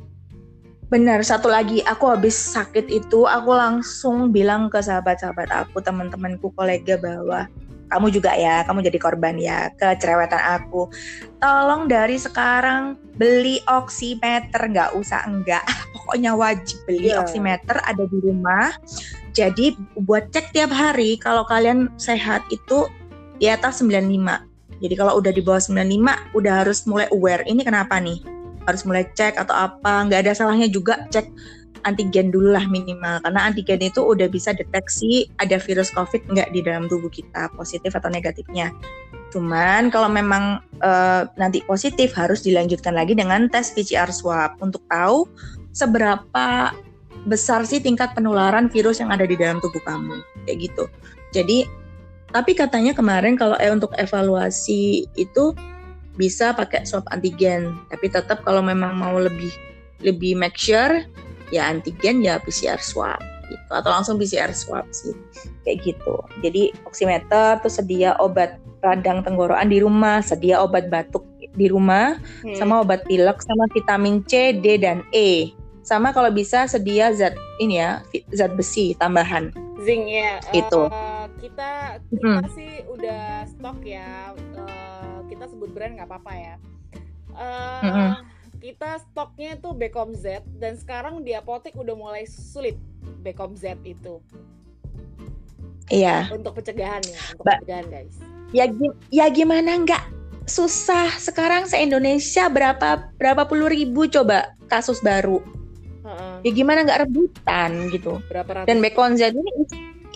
[0.89, 6.97] Benar, satu lagi aku habis sakit itu aku langsung bilang ke sahabat-sahabat aku, teman-temanku, kolega
[6.97, 7.45] bahwa
[7.89, 10.87] kamu juga ya, kamu jadi korban ya kecerewetan aku.
[11.41, 15.65] Tolong dari sekarang beli oximeter, nggak usah enggak,
[15.97, 17.21] pokoknya wajib beli yeah.
[17.21, 18.69] oximeter ada di rumah.
[19.33, 22.89] Jadi buat cek tiap hari kalau kalian sehat itu
[23.41, 24.05] di atas 95.
[24.79, 28.21] Jadi kalau udah di bawah 95 udah harus mulai aware ini kenapa nih?
[28.63, 30.07] Harus mulai cek atau apa?
[30.07, 31.27] Nggak ada salahnya juga cek
[31.83, 33.21] antigen dulu lah minimal.
[33.23, 37.95] Karena antigen itu udah bisa deteksi ada virus covid nggak di dalam tubuh kita positif
[37.95, 38.71] atau negatifnya.
[39.29, 44.57] Cuman kalau memang uh, nanti positif harus dilanjutkan lagi dengan tes PCR swab.
[44.59, 45.29] Untuk tahu
[45.71, 46.73] seberapa
[47.27, 50.21] besar sih tingkat penularan virus yang ada di dalam tubuh kamu.
[50.49, 50.83] Kayak gitu.
[51.31, 51.69] Jadi
[52.29, 55.53] tapi katanya kemarin kalau eh untuk evaluasi itu
[56.17, 57.77] bisa pakai swab antigen.
[57.93, 59.53] Tapi tetap kalau memang mau lebih
[60.03, 61.05] lebih make sure
[61.49, 63.71] ya antigen ya PCR swab gitu.
[63.73, 65.13] Atau langsung PCR swab sih.
[65.65, 66.15] Kayak gitu.
[66.45, 71.25] Jadi oximeter terus sedia obat radang tenggorokan di rumah sedia obat batuk
[71.57, 72.55] di rumah hmm.
[72.55, 75.51] sama obat pilek sama vitamin C D dan E.
[75.81, 79.49] Sama kalau bisa sedia zat ini ya zat besi tambahan.
[79.81, 80.37] Zinc ya.
[80.53, 82.53] Itu uh, kita kita hmm.
[82.53, 84.37] sih udah stok ya.
[84.53, 86.55] Uh, kita sebut brand nggak apa-apa ya.
[87.33, 88.28] Uh, hmm
[88.59, 92.75] kita stoknya itu Becom Z dan sekarang di apotek udah mulai sulit
[93.23, 94.19] Becom Z itu.
[95.89, 96.29] Iya.
[96.29, 98.15] Untuk pencegahan ya, untuk ba pencegahan guys.
[98.53, 98.65] Ya
[99.09, 100.03] ya gimana nggak
[100.45, 105.41] susah sekarang se Indonesia berapa berapa puluh ribu coba kasus baru.
[106.05, 106.43] Uh-uh.
[106.43, 108.21] Ya gimana nggak rebutan gitu.
[108.27, 108.67] Berapa ratus?
[108.67, 109.51] Dan Becom Z ini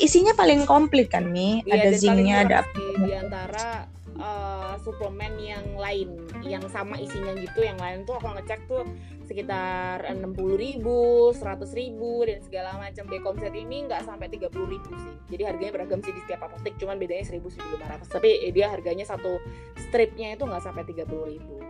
[0.02, 2.60] isinya paling komplit kan nih, iya, ada zincnya, ada
[2.98, 3.86] di antara
[4.20, 8.84] uh, suplemen yang lain yang sama isinya gitu yang lain tuh aku ngecek tuh
[9.24, 13.08] sekitar enam puluh ribu, seratus ribu dan segala macam.
[13.08, 15.16] Becom set ini nggak sampai tiga puluh ribu sih.
[15.32, 18.12] Jadi harganya beragam sih di setiap apotek cuman bedanya seribu seribu lima ratus.
[18.12, 19.40] Tapi dia harganya satu
[19.80, 21.64] stripnya itu nggak sampai tiga puluh ribu.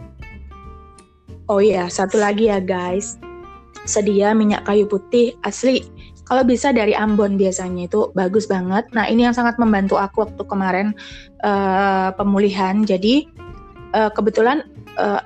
[1.52, 3.22] Oh iya satu lagi ya guys.
[3.84, 5.84] Sedia minyak kayu putih asli
[6.24, 8.88] kalau bisa dari Ambon biasanya itu bagus banget.
[8.96, 10.88] Nah ini yang sangat membantu aku waktu kemarin
[11.44, 12.84] uh, pemulihan.
[12.88, 13.28] Jadi
[13.92, 14.64] uh, kebetulan
[14.96, 15.20] uh,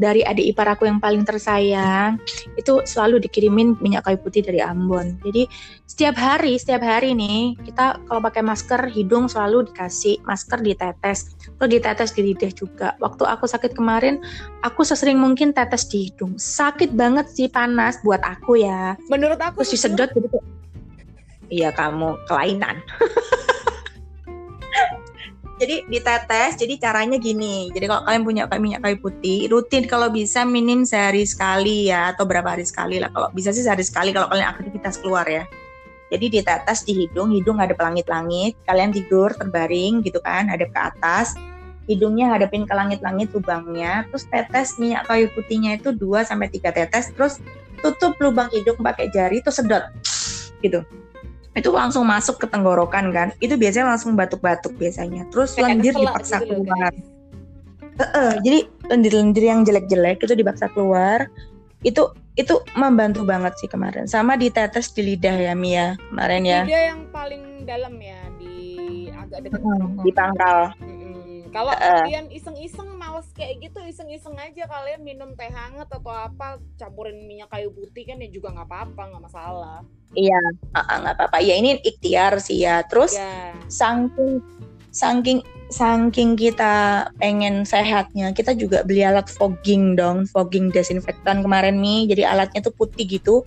[0.00, 2.16] dari adik ipar aku yang paling tersayang
[2.56, 5.20] itu selalu dikirimin minyak kayu putih dari Ambon.
[5.20, 5.44] Jadi
[5.84, 11.68] setiap hari, setiap hari nih kita kalau pakai masker hidung selalu dikasih masker ditetes, terus
[11.68, 12.88] ditetes di lidah juga.
[12.98, 14.24] Waktu aku sakit kemarin,
[14.64, 16.40] aku sesering mungkin tetes di hidung.
[16.40, 18.96] Sakit banget sih panas buat aku ya.
[19.12, 20.40] Menurut aku terus disedot gitu.
[21.52, 22.80] Iya kamu kelainan.
[25.60, 27.68] jadi ditetes jadi caranya gini.
[27.68, 32.16] Jadi kalau kalian punya kayak minyak kayu putih rutin kalau bisa minim sehari sekali ya
[32.16, 33.12] atau berapa hari sekali lah.
[33.12, 35.44] Kalau bisa sih sehari sekali kalau kalian aktivitas keluar ya.
[36.08, 41.36] Jadi ditetes di hidung hidung ada pelangit-langit kalian tidur terbaring gitu kan ada ke atas.
[41.84, 47.12] Hidungnya hadapin ke langit-langit lubangnya terus tetes minyak kayu putihnya itu 2 sampai tiga tetes
[47.12, 47.36] terus
[47.84, 49.84] tutup lubang hidung pakai jari terus sedot
[50.64, 50.80] gitu
[51.58, 53.28] itu langsung masuk ke tenggorokan kan.
[53.42, 55.26] Itu biasanya langsung batuk-batuk biasanya.
[55.34, 56.92] Terus Kayak lendir dipaksa gitu keluar.
[58.00, 61.26] Uh, uh, jadi lendir-lendir yang jelek-jelek itu dipaksa keluar.
[61.82, 64.06] Itu itu membantu banget sih kemarin.
[64.06, 66.60] Sama ditetes di lidah ya Mia kemarin ya.
[66.64, 68.56] Lidah yang paling dalam ya di
[69.10, 70.60] agak dekat hmm, di pangkal.
[71.50, 76.56] Kalau uh, kalian iseng-iseng males kayak gitu, iseng-iseng aja kalian minum teh hangat atau apa,
[76.80, 79.84] campurin minyak kayu putih kan ya juga nggak apa-apa, nggak masalah.
[80.16, 80.40] Iya,
[80.72, 81.38] nggak apa-apa.
[81.44, 82.80] Ya ini ikhtiar sih ya.
[82.88, 83.52] Terus yeah.
[83.68, 84.40] saking
[84.88, 92.08] saking saking kita pengen sehatnya, kita juga beli alat fogging dong, fogging desinfektan kemarin nih.
[92.08, 93.44] Jadi alatnya tuh putih gitu,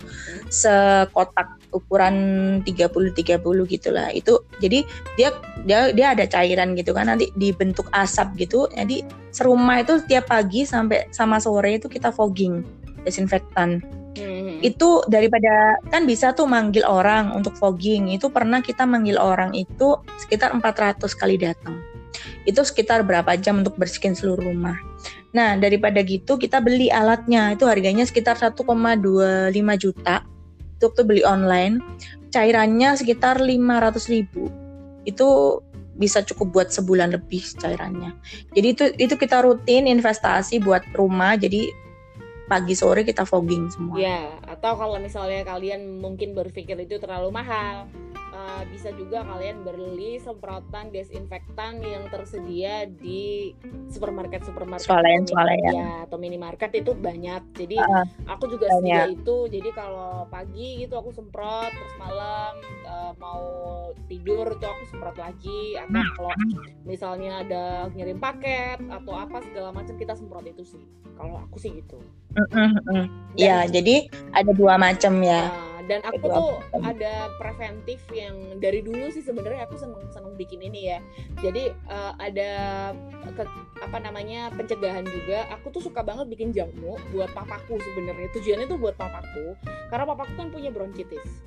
[0.54, 2.14] sekotak ukuran
[2.62, 4.08] 30-30 gitulah.
[4.14, 4.86] Itu jadi
[5.18, 5.34] dia
[5.66, 8.70] dia dia ada cairan gitu kan, nanti dibentuk asap gitu.
[8.70, 9.02] Jadi
[9.34, 12.62] serumah itu setiap pagi sampai sama sore itu kita fogging
[13.02, 13.82] desinfektan.
[14.14, 14.62] Hmm.
[14.62, 18.14] Itu daripada kan bisa tuh manggil orang untuk fogging.
[18.14, 21.76] Itu pernah kita manggil orang itu sekitar 400 kali datang
[22.44, 24.76] itu sekitar berapa jam untuk bersihkan seluruh rumah.
[25.34, 27.56] Nah, daripada gitu kita beli alatnya.
[27.56, 28.62] Itu harganya sekitar 1,25
[29.80, 30.22] juta.
[30.84, 31.80] Waktu beli online.
[32.34, 34.50] Cairannya sekitar 500 ribu.
[35.06, 35.60] Itu
[35.94, 38.14] bisa cukup buat sebulan lebih cairannya.
[38.50, 41.38] Jadi itu itu kita rutin investasi buat rumah.
[41.38, 41.70] Jadi
[42.44, 43.96] pagi sore kita fogging semua.
[43.96, 47.88] Ya, atau kalau misalnya kalian mungkin berpikir itu terlalu mahal,
[48.34, 53.54] uh, bisa juga kalian beli semprotan desinfektan yang tersedia di
[53.88, 55.88] supermarket supermarket swalayan swalayan ya.
[56.04, 57.42] atau minimarket itu banyak.
[57.54, 59.46] Jadi uh, aku juga sedia itu.
[59.48, 62.52] Jadi kalau pagi gitu aku semprot terus malam
[62.84, 63.44] uh, mau
[64.10, 65.78] tidur tuh aku semprot lagi.
[65.78, 66.12] Atau hmm.
[66.18, 66.32] kalau
[66.82, 67.64] misalnya ada
[67.94, 70.82] ngirim paket atau apa segala macam kita semprot itu sih.
[71.14, 72.02] Kalau aku sih gitu.
[73.38, 75.46] Iya, jadi ada dua macam ya.
[75.46, 80.60] Nah, dan aku tuh ada preventif yang dari dulu sih sebenarnya aku seneng seneng bikin
[80.64, 80.98] ini ya.
[81.44, 82.52] Jadi uh, ada
[83.36, 83.44] ke,
[83.82, 85.44] apa namanya pencegahan juga.
[85.60, 88.32] Aku tuh suka banget bikin jamu buat papaku sebenarnya.
[88.32, 89.58] Tujuannya tuh buat papaku.
[89.92, 91.44] Karena papaku kan punya bronkitis.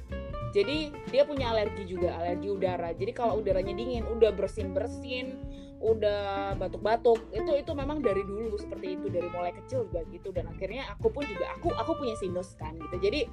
[0.55, 2.93] Jadi dia punya alergi juga alergi udara.
[2.95, 5.38] Jadi kalau udaranya dingin udah bersin bersin
[5.77, 10.33] udah batuk-batuk itu itu memang dari dulu seperti itu dari mulai kecil juga gitu.
[10.33, 12.97] Dan akhirnya aku pun juga aku aku punya sinus kan gitu.
[12.97, 13.29] Jadi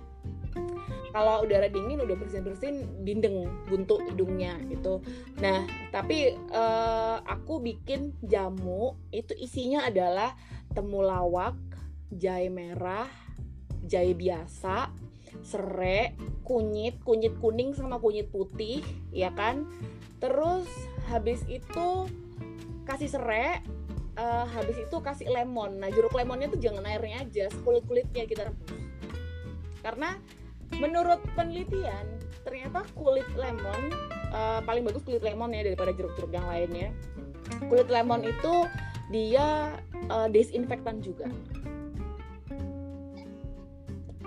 [1.15, 4.99] kalau udara dingin udah bersin-bersin bindeng buntu hidungnya gitu.
[5.39, 5.63] Nah,
[5.95, 10.35] tapi uh, aku bikin jamu itu isinya adalah
[10.75, 11.55] temulawak,
[12.11, 13.07] jahe merah,
[13.87, 14.91] jahe biasa,
[15.47, 18.83] serai, kunyit, kunyit kuning sama kunyit putih,
[19.15, 19.71] ya kan?
[20.19, 20.67] Terus
[21.07, 22.11] habis itu
[22.91, 23.63] kasih serai,
[24.19, 25.79] uh, habis itu kasih lemon.
[25.79, 28.83] Nah, jeruk lemonnya tuh jangan airnya aja, kulit-kulitnya kita rebus.
[29.79, 30.19] Karena
[30.79, 32.07] menurut penelitian
[32.45, 33.93] ternyata kulit lemon
[34.35, 36.91] uh, paling bagus kulit lemon ya daripada jeruk-jeruk yang lainnya.
[37.69, 38.69] Kulit lemon itu
[39.13, 39.77] dia
[40.11, 41.29] uh, desinfektan juga.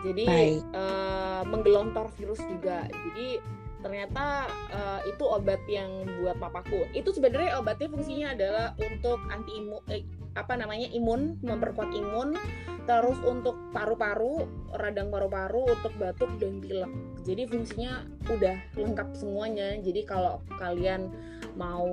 [0.06, 0.26] Jadi
[0.72, 2.86] uh, menggelontor virus juga.
[2.88, 3.42] Jadi
[3.82, 6.90] ternyata uh, itu obat yang buat papaku.
[6.94, 10.06] Itu sebenarnya obatnya fungsinya adalah untuk anti imun eh,
[10.38, 12.38] apa namanya imun memperkuat imun
[12.88, 14.48] terus untuk paru-paru
[14.80, 16.88] radang paru-paru untuk batuk dan pilek.
[17.28, 19.76] Jadi fungsinya udah lengkap semuanya.
[19.84, 21.12] Jadi kalau kalian
[21.60, 21.90] mau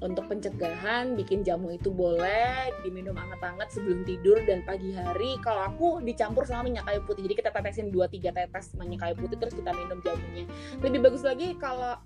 [0.00, 5.40] untuk pencegahan bikin jamu itu boleh diminum hangat-hangat sebelum tidur dan pagi hari.
[5.40, 9.36] Kalau aku dicampur sama minyak kayu putih jadi kita tetesin 2-3 tetes minyak kayu putih
[9.40, 10.44] terus kita minum jamunya.
[10.84, 11.96] Lebih bagus lagi kalau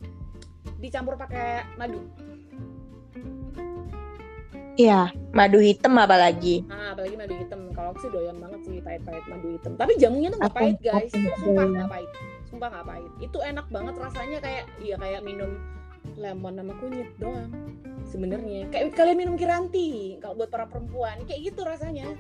[0.79, 2.07] dicampur pakai madu
[4.79, 6.63] Iya, madu hitam apalagi.
[6.71, 7.75] Ah, apalagi madu hitam.
[7.75, 9.75] Kalau aku sih doyan banget sih pahit-pahit madu hitam.
[9.75, 11.11] Tapi jamunya tuh nggak pahit guys.
[11.43, 12.11] Sumpah nggak pahit.
[12.47, 13.13] Sumpah nggak pahit.
[13.19, 15.59] Itu enak banget rasanya kayak iya kayak minum
[16.15, 17.51] lemon sama kunyit doang.
[18.07, 22.15] Sebenarnya kayak kalian minum kiranti kalau buat para perempuan kayak gitu rasanya.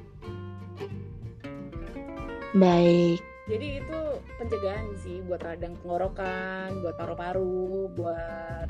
[2.58, 3.22] Baik.
[3.46, 3.98] Jadi itu
[4.34, 8.66] pencegahan sih buat radang tenggorokan, buat paru-paru, buat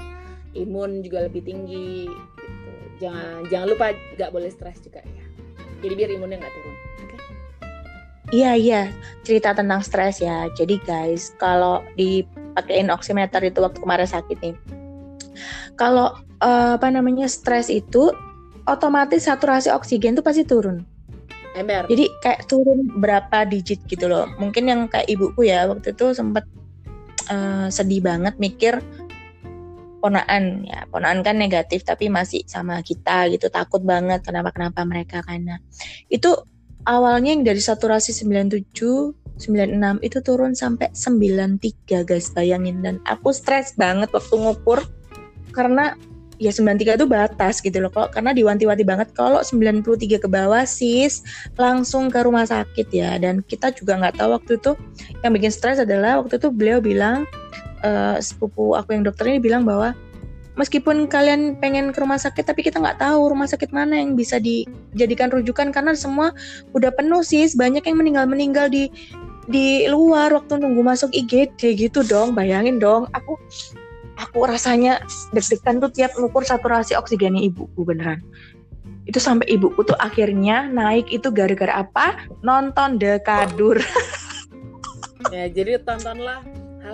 [0.53, 2.68] imun juga lebih tinggi gitu
[2.99, 5.25] jangan jangan lupa nggak boleh stres juga ya
[5.83, 7.19] jadi biar imunnya nggak turun okay?
[8.35, 8.83] iya iya
[9.23, 14.57] cerita tentang stres ya jadi guys kalau dipakein oximeter itu waktu kemarin sakit nih
[15.79, 18.11] kalau uh, apa namanya stres itu
[18.67, 20.83] otomatis saturasi oksigen tuh pasti turun
[21.59, 21.91] Ember.
[21.91, 24.31] Jadi kayak turun berapa digit gitu loh.
[24.39, 26.47] Mungkin yang kayak ibuku ya waktu itu sempat
[27.33, 28.79] uh, sedih banget mikir
[29.99, 30.87] ponaan ya.
[30.91, 33.51] Ponaan kan negatif tapi masih sama kita gitu.
[33.51, 35.59] Takut banget kenapa kenapa mereka karena
[36.09, 36.35] itu
[36.87, 42.29] awalnya yang dari saturasi 97 96 itu turun sampai 93 guys.
[42.35, 42.83] Bayangin.
[42.83, 44.83] Dan aku stres banget waktu ngukur.
[45.55, 45.95] Karena
[46.39, 48.11] ya 93 itu batas gitu loh kok.
[48.11, 49.15] Karena diwanti-wanti banget.
[49.15, 51.23] Kalau 93 ke bawah sis
[51.55, 53.17] langsung ke rumah sakit ya.
[53.23, 54.75] Dan kita juga nggak tahu waktu itu
[55.23, 57.25] yang bikin stres adalah waktu itu beliau bilang
[57.83, 59.95] uh, sepupu aku yang dokter ini bilang bahwa
[60.59, 64.43] meskipun kalian pengen ke rumah sakit tapi kita nggak tahu rumah sakit mana yang bisa
[64.43, 66.35] dijadikan rujukan karena semua
[66.75, 67.47] udah penuh sih.
[67.55, 68.91] Banyak yang meninggal meninggal di
[69.49, 72.35] di luar waktu nunggu masuk IGD gitu dong.
[72.35, 73.39] Bayangin dong aku
[74.19, 74.99] aku rasanya
[75.31, 78.19] deg-degan tuh tiap ngukur saturasi oksigennya ibuku beneran.
[79.09, 82.29] Itu sampai ibuku tuh akhirnya naik itu gara-gara apa?
[82.45, 83.81] Nonton dekadur
[85.35, 86.41] ya jadi tontonlah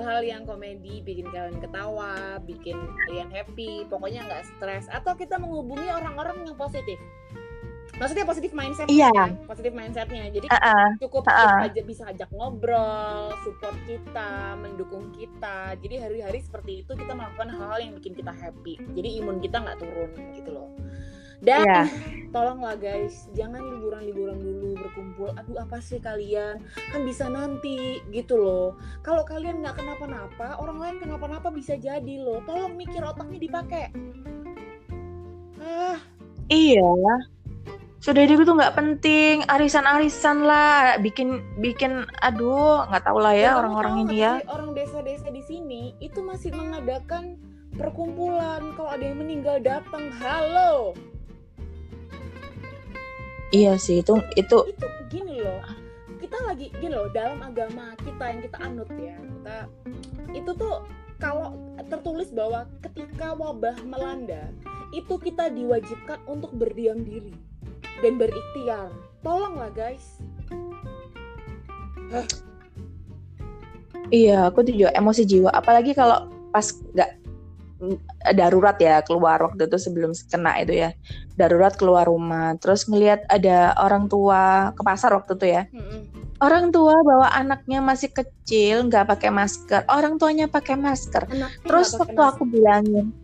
[0.05, 2.77] hal-hal yang komedi bikin kalian ketawa bikin
[3.09, 7.01] kalian happy pokoknya nggak stres atau kita menghubungi orang-orang yang positif
[7.95, 9.07] maksudnya positif mindset Iya.
[9.15, 9.31] kan?
[9.47, 10.89] positif mindsetnya jadi uh-uh.
[10.99, 11.71] cukup Ha-ha.
[11.71, 17.79] aja bisa ajak ngobrol support kita mendukung kita jadi hari-hari seperti itu kita melakukan hal-hal
[17.81, 20.69] yang bikin kita happy jadi imun kita nggak turun gitu loh
[21.45, 21.83] dan Iya.
[22.33, 25.29] tolonglah guys jangan liburan-liburan dulu berkumpul.
[25.39, 26.59] Aduh apa sih kalian?
[26.91, 28.75] Kan bisa nanti gitu loh.
[29.05, 32.43] Kalau kalian nggak kenapa-napa orang lain kenapa-napa bisa jadi loh.
[32.49, 33.93] Tolong mikir otaknya dipakai.
[35.63, 36.01] Ah.
[36.51, 36.91] Iya.
[38.03, 39.47] Sudah itu tuh nggak penting.
[39.47, 40.99] Arisan-arisan lah.
[40.99, 45.95] Bikin bikin aduh nggak tahu lah ya kamu orang-orang ini ya orang desa-desa di sini
[46.03, 47.39] itu masih mengadakan
[47.79, 48.75] perkumpulan.
[48.75, 50.11] Kalau ada yang meninggal datang.
[50.19, 50.99] Halo
[53.55, 55.63] iya sih itu itu itu gini loh
[56.19, 59.59] kita lagi gini loh dalam agama kita yang kita anut ya kita
[60.35, 60.83] itu tuh
[61.23, 61.55] kalau
[61.87, 64.51] tertulis bahwa ketika wabah melanda
[64.91, 67.35] itu kita diwajibkan untuk berdiam diri
[68.03, 68.93] dan berikhtiar.
[69.25, 70.23] Tolonglah guys.
[74.13, 75.51] Iya aku tuh juga emosi jiwa.
[75.51, 77.24] Apalagi kalau pas nggak
[78.33, 80.91] darurat ya keluar waktu itu sebelum kena itu ya.
[81.35, 82.55] Darurat keluar rumah.
[82.59, 85.63] Terus ngelihat ada orang tua ke pasar waktu itu ya.
[86.43, 89.87] Orang tua bawa anaknya masih kecil nggak pakai masker.
[89.91, 91.27] Orang tuanya pakai masker.
[91.31, 93.15] Anaknya terus waktu aku bilangin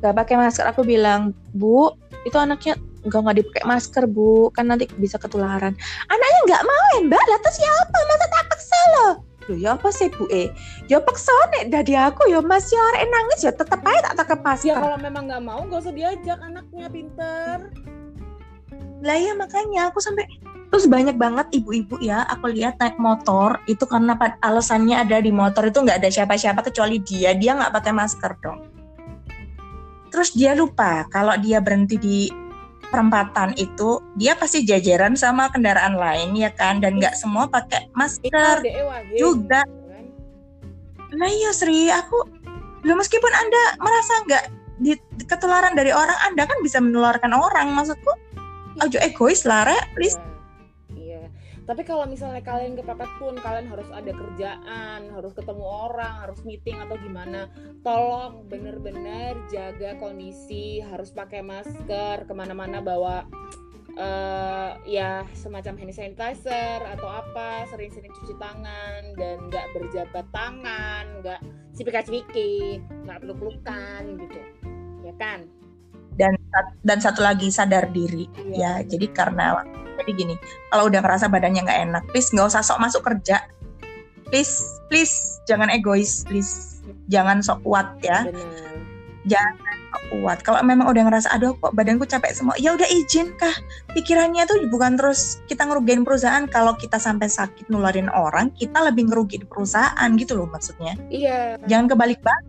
[0.00, 1.92] nggak pakai masker aku bilang bu
[2.24, 4.48] itu anaknya nggak nggak dipakai masker bu.
[4.52, 5.72] Kan nanti bisa ketularan.
[6.08, 7.24] Anaknya nggak mau mbak.
[7.24, 7.98] Lah terus siapa?
[8.08, 10.52] Masa tak paksa loh Loh ya apa sih bu eh
[10.90, 14.36] ya paksa nek dari aku ya masih orang nangis ya tetep aja tak pakai
[14.68, 17.56] ya masker kalau memang nggak mau gak usah diajak anaknya pinter.
[19.00, 20.28] Lah ya makanya aku sampai
[20.70, 24.14] terus banyak banget ibu-ibu ya aku lihat naik motor itu karena
[24.44, 27.32] alasannya ada di motor itu nggak ada siapa-siapa kecuali dia.
[27.32, 28.60] Dia nggak pakai masker dong.
[30.10, 32.18] Terus dia lupa kalau dia berhenti di
[32.90, 38.60] perempatan itu dia pasti jajaran sama kendaraan lain ya kan dan nggak semua pakai masker
[38.66, 39.62] Wahid, juga.
[39.64, 40.04] gitu kan.
[41.14, 42.18] Nah iya Sri, aku
[42.84, 44.44] lo meskipun anda merasa nggak
[44.80, 44.92] di,
[45.28, 47.76] ketularan dari orang, anda kan bisa menularkan orang.
[47.76, 48.12] Maksudku,
[48.80, 49.84] aja egois lah, Rek.
[49.94, 50.16] Please.
[51.70, 51.76] Iya.
[51.76, 51.78] Iya.
[51.78, 56.76] Tapi kalau misalnya kalian kepepet pun kalian harus ada kerjaan, harus ketemu orang, harus meeting
[56.82, 57.46] atau gimana.
[57.86, 63.22] Tolong bener-bener jaga kondisi, harus pakai masker, ke mana-mana bawa
[63.94, 71.40] eh, ya semacam hand sanitizer atau apa, sering-sering cuci tangan dan nggak berjabat tangan, nggak
[71.78, 74.40] cipika-cipiki, nggak peluk-pelukan gitu,
[75.06, 75.46] ya kan?
[76.18, 76.34] Dan
[76.82, 78.28] dan satu lagi sadar diri.
[78.52, 79.62] Ya, jadi karena
[80.00, 80.34] jadi gini,
[80.72, 83.44] kalau udah ngerasa badannya nggak enak, please nggak usah sok masuk kerja.
[84.30, 86.80] Please, please jangan egois, please
[87.10, 88.24] jangan sok kuat ya.
[88.30, 89.50] benar.
[89.90, 90.38] Sok kuat.
[90.46, 93.52] Kalau memang udah ngerasa aduh kok badanku capek semua, ya udah izin kah.
[93.90, 96.46] Pikirannya tuh bukan terus kita ngerugiin perusahaan.
[96.46, 100.94] Kalau kita sampai sakit nularin orang, kita lebih ngerugiin perusahaan gitu loh maksudnya.
[101.10, 101.58] Iya.
[101.66, 102.46] Jangan kebalik balik.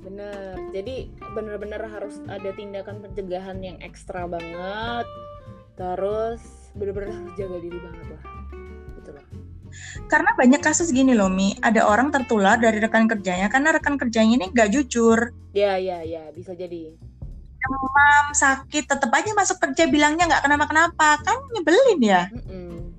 [0.00, 5.08] Bener, jadi bener-bener harus ada tindakan pencegahan yang ekstra banget.
[5.76, 8.22] Terus bener-bener harus jaga diri banget lah.
[8.96, 9.24] Gitu loh.
[10.08, 14.34] Karena banyak kasus gini loh Mi, ada orang tertular dari rekan kerjanya karena rekan kerjanya
[14.36, 15.32] ini nggak jujur.
[15.52, 16.96] Ya, ya, ya, bisa jadi.
[17.62, 22.26] demam, sakit, tetap aja masuk kerja bilangnya nggak kenapa-kenapa, kan nyebelin ya.
[22.34, 22.90] Mm-mm.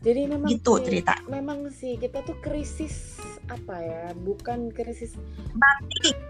[0.00, 1.14] Jadi memang Gitu sih- cerita.
[1.24, 3.16] Memang sih kita tuh krisis
[3.48, 4.04] apa ya?
[4.12, 5.16] Bukan krisis
[5.56, 6.20] Batik.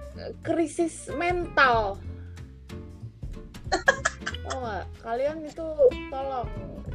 [0.46, 1.98] krisis mental.
[4.48, 4.84] Nggak?
[5.04, 5.66] Kalian itu
[6.08, 6.48] tolong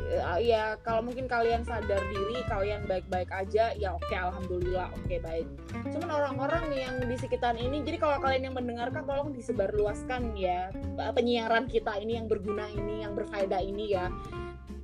[0.10, 5.48] ya, ya kalau mungkin kalian sadar diri kalian baik-baik aja ya oke alhamdulillah oke baik.
[5.89, 10.70] Cuman orang-orang yang di sekitaran ini jadi kalau kalian yang mendengarkan tolong disebarluaskan ya
[11.14, 14.10] penyiaran kita ini yang berguna ini yang berfaedah ini ya.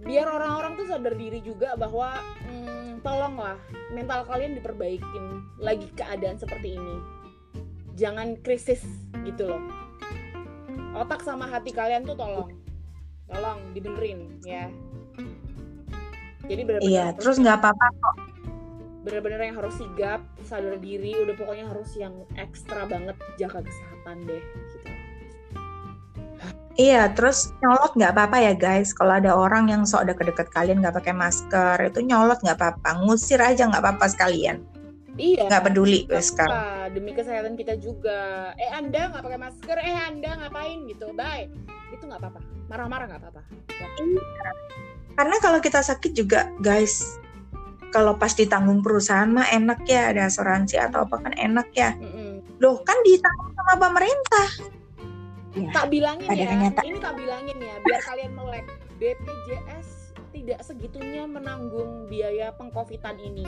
[0.01, 2.17] Biar orang-orang tuh sadar diri juga bahwa
[2.49, 3.57] hmm, tolonglah
[3.93, 5.25] mental kalian diperbaikin
[5.61, 6.97] lagi keadaan seperti ini.
[7.93, 8.81] Jangan krisis
[9.21, 9.80] gitu loh
[10.95, 12.51] otak sama hati kalian tuh tolong
[13.27, 14.67] tolong dibenerin ya
[16.49, 18.15] jadi bener-bener Iya, terus nggak apa-apa kok.
[19.01, 24.43] bener-bener yang harus sigap sadar diri udah pokoknya harus yang ekstra banget jaga kesehatan deh
[24.43, 24.77] gitu
[26.79, 28.95] Iya, terus nyolot nggak apa-apa ya guys.
[28.95, 33.03] Kalau ada orang yang sok deket-deket kalian nggak pakai masker, itu nyolot nggak apa-apa.
[33.03, 34.63] Ngusir aja nggak apa-apa sekalian.
[35.13, 35.43] Iya.
[35.45, 38.19] nggak peduli Nggak sekarang apa, demi kesehatan kita juga.
[38.55, 41.51] Eh Anda nggak pakai masker, eh Anda ngapain gitu, bye.
[41.89, 42.39] Itu nggak apa-apa.
[42.67, 43.41] Marah-marah nggak apa-apa.
[45.11, 47.19] karena kalau kita sakit juga guys
[47.91, 52.39] kalau pas ditanggung perusahaan mah enak ya ada asuransi atau apa kan enak ya Mm-mm.
[52.57, 54.47] loh kan ditanggung sama pemerintah
[55.51, 56.85] ya Tak bilangin ya, kenyataan.
[56.87, 58.65] ini tak bilangin ya, biar kalian melek.
[58.95, 59.87] BPJS
[60.31, 63.43] tidak segitunya menanggung biaya pengcovidan ini.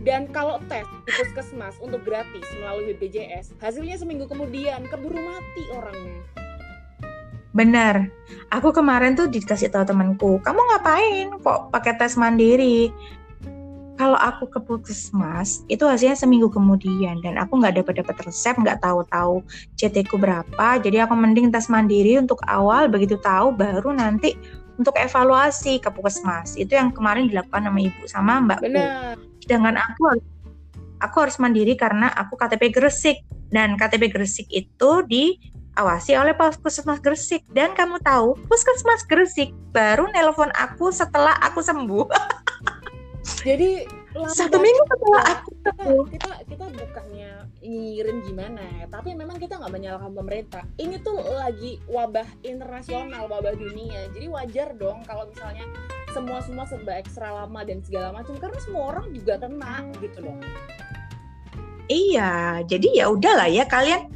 [0.00, 6.22] Dan kalau tes di puskesmas untuk gratis melalui BPJS, hasilnya seminggu kemudian keburu mati orangnya.
[7.50, 8.06] benar
[8.54, 12.94] aku kemarin tuh dikasih tahu temanku kamu ngapain kok pakai tes mandiri
[13.98, 18.78] kalau aku ke puskesmas itu hasilnya seminggu kemudian dan aku nggak dapat dapat resep nggak
[18.80, 19.42] tahu-tahu
[19.76, 24.38] CT ku berapa jadi aku mending tes mandiri untuk awal begitu tahu baru nanti
[24.78, 29.29] untuk evaluasi ke puskesmas itu yang kemarin dilakukan sama ibu sama mbakku Benar.
[29.42, 30.20] Sedangkan aku
[31.00, 33.18] aku harus mandiri karena aku KTP Gresik.
[33.50, 37.42] Dan KTP Gresik itu diawasi oleh puskesmas Gresik.
[37.50, 42.06] Dan kamu tahu puskesmas Gresik baru nelpon aku setelah aku sembuh.
[43.46, 44.64] Jadi lama satu banget.
[44.66, 45.30] minggu setelah ya.
[45.30, 45.70] aku kita
[46.10, 47.32] kita kita bukannya
[47.62, 50.62] nyirin gimana ya tapi memang kita nggak menyalahkan pemerintah.
[50.82, 54.10] Ini tuh lagi wabah internasional wabah dunia.
[54.10, 55.62] Jadi wajar dong kalau misalnya
[56.10, 60.38] semua semua serba ekstra lama dan segala macam karena semua orang juga kena gitu loh.
[61.90, 64.10] Iya jadi ya udahlah ya kalian.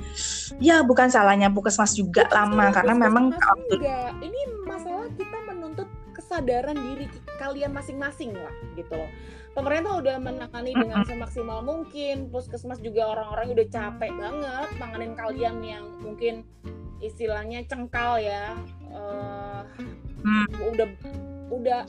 [0.63, 3.35] Ya bukan salahnya puskesmas juga lama karena memang
[3.71, 7.11] enggak ini masalah kita menuntut kesadaran diri
[7.43, 9.11] kalian masing-masing lah gitu loh
[9.55, 15.85] pemerintah udah menangani dengan semaksimal mungkin puskesmas juga orang-orang udah capek banget tanganin kalian yang
[16.03, 16.43] mungkin
[16.99, 18.59] istilahnya cengkal ya.
[18.91, 19.63] Eh,
[20.25, 20.49] Hmm.
[20.73, 20.89] udah
[21.53, 21.85] udah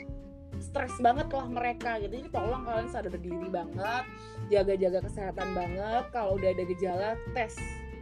[0.60, 2.20] stres banget lah mereka gitu.
[2.20, 4.04] Jadi tolong kalian sadar diri banget
[4.52, 6.04] jaga-jaga kesehatan banget.
[6.12, 7.56] Kalau udah ada gejala tes.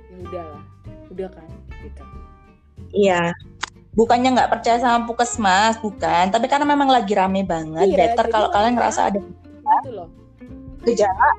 [0.09, 0.63] Ya udahlah
[1.13, 1.49] udah kan
[1.85, 2.03] gitu.
[2.93, 3.21] Iya.
[3.93, 6.33] Bukannya nggak percaya sama puskesmas bukan.
[6.33, 9.21] Tapi karena memang lagi rame banget Iya, better kalau kalian ngerasa ada
[9.81, 10.09] gitu loh.
[10.83, 11.29] Gejala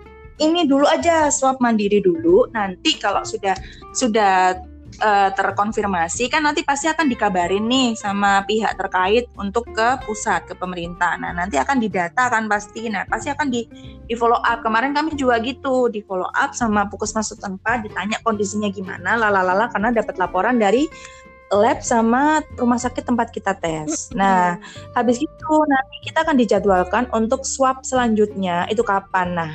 [0.42, 2.50] ini dulu aja swab mandiri dulu.
[2.50, 3.54] Nanti kalau sudah
[3.94, 4.58] sudah
[4.98, 10.54] eh, terkonfirmasi kan nanti pasti akan dikabarin nih sama pihak terkait untuk ke pusat ke
[10.58, 11.14] pemerintah.
[11.22, 12.90] Nah nanti akan didata kan pasti.
[12.90, 13.62] Nah pasti akan di
[14.04, 14.66] di follow up.
[14.66, 19.94] Kemarin kami juga gitu di follow up sama puskesmas setempat ditanya kondisinya gimana lalalala karena
[19.94, 20.90] dapat laporan dari
[21.52, 24.08] lab sama rumah sakit tempat kita tes.
[24.16, 24.56] Nah,
[24.96, 29.36] habis itu nanti kita akan dijadwalkan untuk swab selanjutnya itu kapan.
[29.36, 29.52] Nah,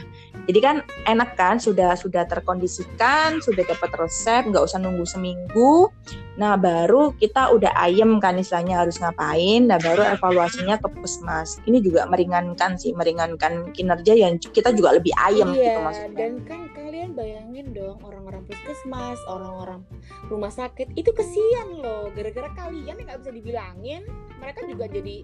[0.49, 5.93] jadi kan enak kan sudah sudah terkondisikan, sudah dapat resep, nggak usah nunggu seminggu.
[6.41, 9.69] Nah, baru kita udah ayem kan istilahnya harus ngapain.
[9.69, 11.61] Nah, baru evaluasinya ke puskesmas.
[11.69, 16.17] Ini juga meringankan sih, meringankan kinerja yang kita juga lebih ayem iya, gitu maksudnya.
[16.17, 19.85] dan kan kalian bayangin dong orang-orang puskesmas, orang-orang
[20.33, 22.09] rumah sakit itu kesian loh.
[22.17, 24.01] Gara-gara kalian yang nggak bisa dibilangin,
[24.41, 25.21] mereka juga jadi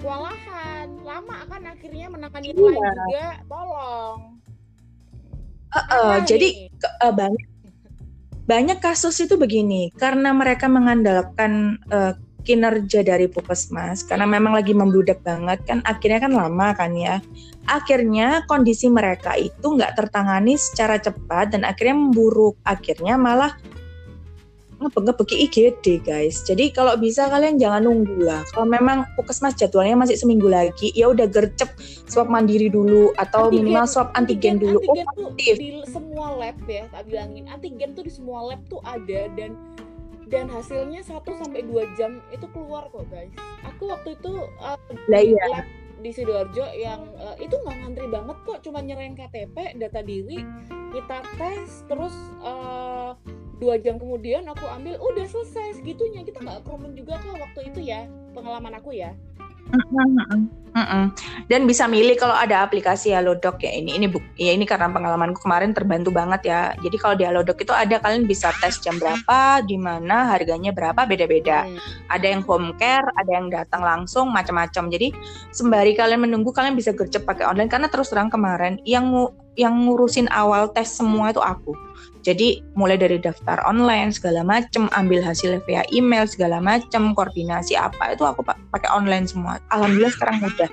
[0.00, 0.86] kewalahan.
[1.02, 2.56] Lama kan akhirnya menangani Iya.
[2.56, 3.28] juga.
[3.50, 4.37] Tolong.
[5.68, 7.46] Eh, Apa jadi eh, banyak
[8.48, 9.92] banyak kasus itu begini.
[9.92, 12.16] Karena mereka mengandalkan eh,
[12.48, 17.20] kinerja dari puskesmas karena memang lagi membludak banget kan akhirnya kan lama kan ya.
[17.68, 22.56] Akhirnya kondisi mereka itu nggak tertangani secara cepat dan akhirnya memburuk.
[22.64, 23.52] Akhirnya malah
[24.78, 26.46] ngebeki IGD guys.
[26.46, 28.46] Jadi kalau bisa kalian jangan nunggu lah.
[28.54, 31.68] Kalau memang puskesmas jadwalnya masih seminggu lagi ya udah gercep
[32.06, 34.78] swab mandiri dulu atau Antigen- minimal swab antigen, dulu.
[34.78, 37.44] Oh antigen tuh positif di semua lab ya tak bilangin.
[37.50, 39.58] Antigen tuh di semua lab tuh ada dan
[40.28, 43.32] dan hasilnya 1 sampai 2 jam itu keluar kok guys.
[43.74, 44.76] Aku waktu itu uh,
[45.08, 45.44] Lah di iya.
[45.50, 45.66] lab
[45.98, 50.38] di sidoarjo yang uh, itu nggak ngantri banget kok cuma nyerahin KTP data diri
[50.94, 53.18] kita tes terus uh,
[53.58, 57.80] dua jam kemudian aku ambil udah selesai segitunya kita nggak kerumun juga kok waktu itu
[57.90, 59.12] ya pengalaman aku ya
[59.68, 61.04] Mm-mm, mm-mm.
[61.44, 65.44] Dan bisa milih kalau ada aplikasi Halodoc ya ini ini buk ya ini karena pengalamanku
[65.44, 66.60] kemarin terbantu banget ya.
[66.80, 71.04] Jadi kalau di Halodoc itu ada kalian bisa tes jam berapa, di mana harganya berapa
[71.04, 71.68] beda-beda.
[71.68, 71.76] Hmm.
[72.08, 74.88] Ada yang home care, ada yang datang langsung macam-macam.
[74.88, 75.12] Jadi
[75.52, 79.12] sembari kalian menunggu kalian bisa gercep pakai online karena terus terang kemarin yang
[79.52, 81.76] yang ngurusin awal tes semua itu aku.
[82.28, 88.12] Jadi mulai dari daftar online segala macem, ambil hasil via email segala macem, koordinasi apa
[88.12, 89.56] itu aku pa- pakai online semua.
[89.72, 90.68] Alhamdulillah sekarang mudah.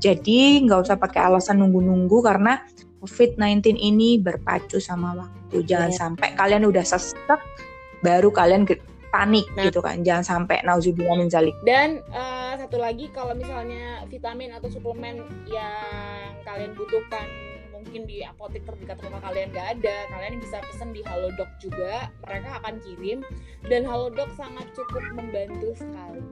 [0.00, 2.64] Jadi nggak usah pakai alasan nunggu-nunggu karena
[3.04, 5.60] COVID-19 ini berpacu sama waktu.
[5.68, 6.00] Jangan Iya.
[6.00, 7.36] sampai kalian udah sesek
[8.00, 8.64] baru kalian
[9.12, 9.68] panik Nah.
[9.68, 10.00] gitu kan.
[10.00, 11.52] Jangan sampai nauzubillah min zalik.
[11.68, 17.28] Dan eh, satu lagi kalau misalnya vitamin atau suplemen yang kalian butuhkan
[17.74, 22.08] mungkin di apotek terdekat rumah kalian nggak ada kalian bisa pesen di Halodoc juga.
[22.22, 23.18] Mereka akan kirim
[23.66, 26.22] dan Halodoc sangat cukup membantu sekali.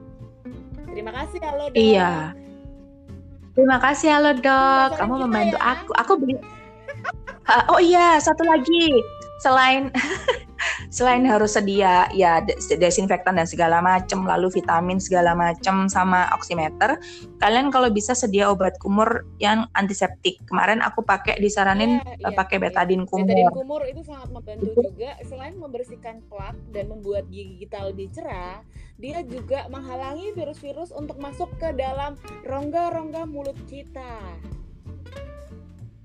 [0.95, 1.75] Terima kasih Halodoc.
[1.75, 2.31] Iya.
[3.53, 4.89] Terima kasih Halodoc.
[4.97, 5.77] Kamu membantu ya.
[5.77, 5.91] aku.
[5.99, 6.39] Aku beli
[7.51, 9.03] uh, oh iya satu lagi.
[9.43, 9.91] Selain
[10.89, 12.43] selain harus sedia ya
[12.77, 16.97] desinfektan dan segala macam lalu vitamin segala macam sama oximeter
[17.39, 20.39] kalian kalau bisa sedia obat kumur yang antiseptik.
[20.47, 23.27] Kemarin aku pakai disaranin yeah, yeah, pakai betadin kumur.
[23.27, 24.81] Betadin kumur itu sangat membantu itu.
[24.91, 25.11] juga.
[25.27, 28.63] Selain membersihkan plak dan membuat gigi kita lebih cerah
[29.01, 32.13] dia juga menghalangi virus-virus untuk masuk ke dalam
[32.45, 34.37] rongga-rongga mulut kita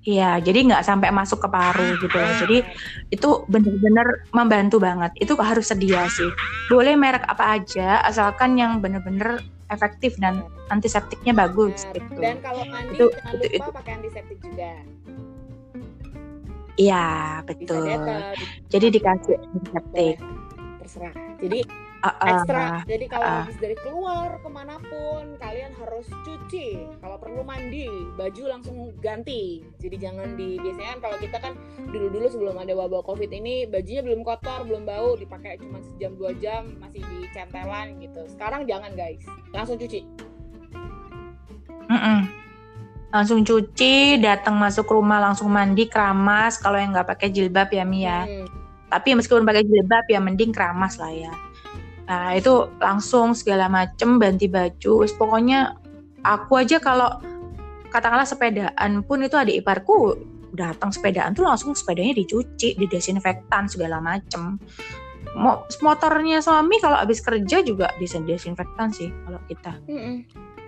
[0.08, 2.32] Iya, jadi nggak sampai masuk ke paru gitu loh.
[2.40, 2.58] Jadi
[3.12, 5.12] itu benar-benar membantu banget.
[5.20, 6.32] Itu harus sedia sih.
[6.72, 12.20] Boleh merek apa aja, asalkan yang benar-benar efektif dan antiseptiknya bagus nah, gitu.
[12.24, 13.70] Dan kalau mandi itu, jangan itu, lupa itu.
[13.76, 14.72] pakai antiseptik juga.
[16.78, 17.06] Iya,
[17.44, 18.00] betul.
[18.72, 20.16] Jadi dikasih antiseptik.
[20.80, 21.14] Terserah.
[21.36, 21.60] Jadi
[22.02, 22.64] uh, uh, ekstra.
[22.86, 26.86] Jadi kalau uh, habis dari keluar ke mana pun kalian harus cuci.
[27.02, 29.62] Kalau perlu mandi, baju langsung ganti.
[29.82, 31.52] Jadi jangan di biasanya kan kalau kita kan
[31.90, 36.34] dulu-dulu sebelum ada wabah covid ini bajunya belum kotor, belum bau, dipakai cuma sejam dua
[36.38, 38.22] jam masih di centelan gitu.
[38.30, 40.06] Sekarang jangan guys, langsung cuci.
[41.88, 42.20] Mm -mm.
[43.08, 46.60] Langsung cuci, datang masuk rumah langsung mandi, keramas.
[46.60, 48.04] Kalau yang nggak pakai jilbab ya Mia.
[48.04, 48.20] Ya.
[48.28, 48.44] Hmm.
[48.92, 51.32] Tapi meskipun pakai jilbab ya mending keramas lah ya
[52.08, 55.04] Nah itu langsung segala macem ganti baju.
[55.04, 55.76] Pokoknya
[56.24, 57.20] aku aja kalau
[57.92, 60.16] katakanlah sepedaan pun itu adik iparku
[60.56, 64.56] datang sepedaan tuh langsung sepedanya dicuci, didesinfektan segala macem.
[65.84, 69.76] Motornya suami kalau habis kerja juga disinfektan sih kalau kita.
[69.84, 70.16] Mm -mm.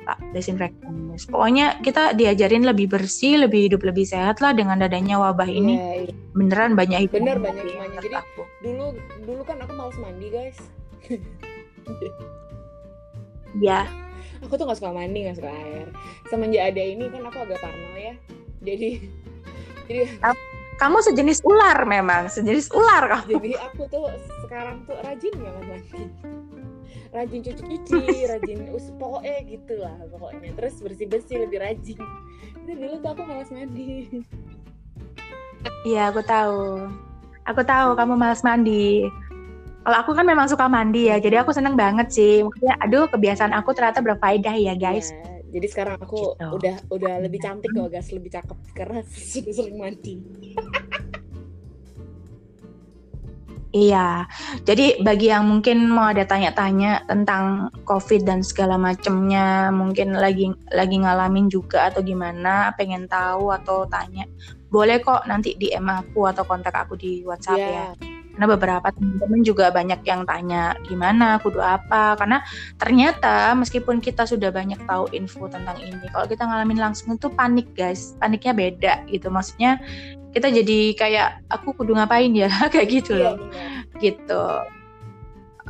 [0.04, 1.16] Tak desinfektan.
[1.32, 5.74] Pokoknya kita diajarin lebih bersih, lebih hidup lebih sehat lah dengan adanya wabah ini.
[5.76, 6.16] Yeah, yeah.
[6.36, 7.64] Beneran banyak Bener banyak.
[7.96, 8.42] Jadi aku.
[8.60, 8.92] dulu
[9.24, 10.60] dulu kan aku males mandi guys
[13.66, 13.88] ya.
[14.40, 15.88] Aku tuh gak suka mandi gak suka air.
[16.32, 18.14] Semenjak ada ini kan aku agak parno ya.
[18.64, 19.04] Jadi
[19.88, 20.04] jadi
[20.80, 23.36] kamu sejenis ular memang sejenis ular kamu.
[23.36, 24.08] Jadi aku tuh
[24.48, 26.02] sekarang tuh rajin banget mandi.
[27.10, 30.56] Rajin cuci-cuci rajin us pokoknya gitu lah pokoknya.
[30.56, 32.00] Terus bersih-bersih lebih rajin.
[32.64, 34.08] Itu dulu tuh aku malas mandi.
[35.84, 36.88] Iya aku tahu.
[37.44, 39.04] Aku tahu kamu malas mandi
[39.80, 42.44] kalau aku kan memang suka mandi ya, jadi aku seneng banget sih.
[42.44, 45.08] Maksudnya, aduh kebiasaan aku ternyata berfaedah ya guys.
[45.08, 46.46] Ya, jadi sekarang aku gitu.
[46.60, 49.00] udah udah lebih cantik kok guys, lebih cakep karena
[49.32, 50.16] sudah sering mandi.
[53.70, 54.26] Iya,
[54.66, 60.98] jadi bagi yang mungkin mau ada tanya-tanya tentang COVID dan segala macemnya, mungkin lagi lagi
[60.98, 64.26] ngalamin juga atau gimana, pengen tahu atau tanya,
[64.74, 67.94] boleh kok nanti DM aku atau kontak aku di WhatsApp yeah.
[67.94, 71.36] ya karena beberapa teman-teman juga banyak yang tanya gimana?
[71.44, 72.16] Kudu apa?
[72.16, 72.40] Karena
[72.80, 77.68] ternyata meskipun kita sudah banyak tahu info tentang ini kalau kita ngalamin langsung itu panik
[77.76, 78.16] guys.
[78.16, 79.28] Paniknya beda gitu.
[79.28, 79.76] Maksudnya
[80.32, 82.48] kita jadi kayak aku kudu ngapain ya?
[82.72, 83.36] Kayak gitu loh.
[83.36, 84.42] iya, gitu.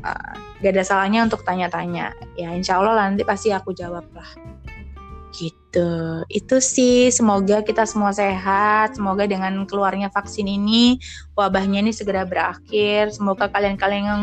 [0.06, 2.14] Uh, gak ada salahnya untuk tanya-tanya.
[2.38, 4.30] Ya insya Allah nanti pasti aku jawab lah
[5.70, 6.26] gitu.
[6.26, 10.98] Itu sih semoga kita semua sehat, semoga dengan keluarnya vaksin ini
[11.38, 13.14] wabahnya ini segera berakhir.
[13.14, 14.22] Semoga kalian-kalian yang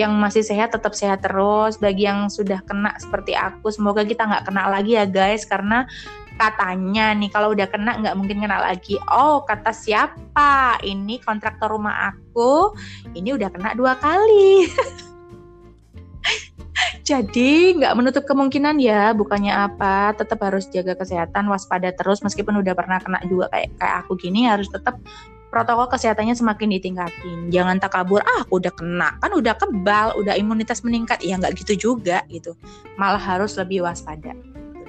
[0.00, 1.76] yang masih sehat tetap sehat terus.
[1.76, 5.84] Bagi yang sudah kena seperti aku, semoga kita nggak kena lagi ya guys karena
[6.38, 8.96] katanya nih kalau udah kena nggak mungkin kena lagi.
[9.12, 10.80] Oh kata siapa?
[10.80, 12.72] Ini kontraktor rumah aku,
[13.12, 14.64] ini udah kena dua kali.
[17.02, 22.74] Jadi nggak menutup kemungkinan ya, bukannya apa, tetap harus jaga kesehatan, waspada terus meskipun udah
[22.76, 25.00] pernah kena dua kayak kayak aku gini harus tetap
[25.48, 27.38] protokol kesehatannya semakin ditingkatin.
[27.48, 31.24] Jangan tak kabur, ah aku udah kena, kan udah kebal, udah imunitas meningkat.
[31.24, 32.52] Ya nggak gitu juga gitu.
[33.00, 34.36] Malah harus lebih waspada.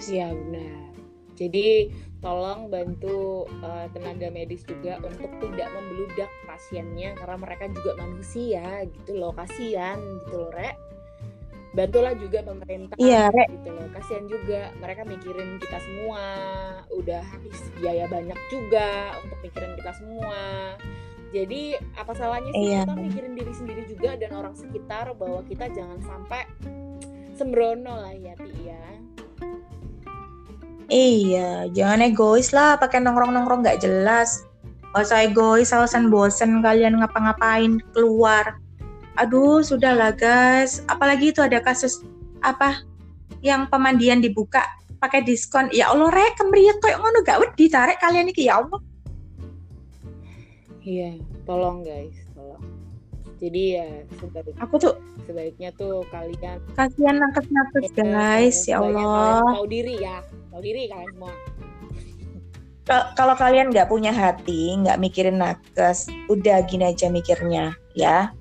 [0.04, 0.92] Iya benar.
[1.40, 1.88] Jadi
[2.20, 9.16] tolong bantu uh, tenaga medis juga untuk tidak membeludak pasiennya karena mereka juga manusia gitu
[9.16, 9.96] loh kasihan
[10.28, 10.76] gitu loh rek
[11.70, 13.88] bantulah juga pemerintah iya, gitu loh.
[13.94, 16.26] Kasihan juga mereka mikirin kita semua.
[16.90, 20.42] Udah habis biaya banyak juga untuk mikirin kita semua.
[21.30, 22.82] Jadi apa salahnya sih iya.
[22.90, 26.42] kita mikirin diri sendiri juga dan orang sekitar bahwa kita jangan sampai
[27.38, 28.86] sembrono lah ya Ti ya?
[30.90, 34.42] Iya, jangan egois lah pakai nongkrong-nongkrong nggak jelas.
[34.90, 38.58] Gak usah egois, alasan bosen kalian ngapa-ngapain keluar
[39.20, 42.00] aduh sudahlah guys apalagi itu ada kasus
[42.40, 42.80] apa
[43.44, 44.64] yang pemandian dibuka
[44.98, 48.80] pakai diskon ya Allah rek kemriat kok ngono gak wedi tarik kalian iki ya Allah
[50.80, 52.64] Iya, tolong guys, tolong.
[53.38, 53.86] Jadi ya
[54.18, 54.96] sebaik, Aku tuh
[55.28, 59.44] sebaiknya tuh kalian kasihan nakes-nakes ya, guys, ya sebaiknya Allah.
[59.54, 60.18] tahu diri ya,
[60.50, 61.34] tahu diri kalian semua.
[62.84, 68.34] Ka- Kalau kalian nggak punya hati, nggak mikirin nakes, udah gini aja mikirnya, ya.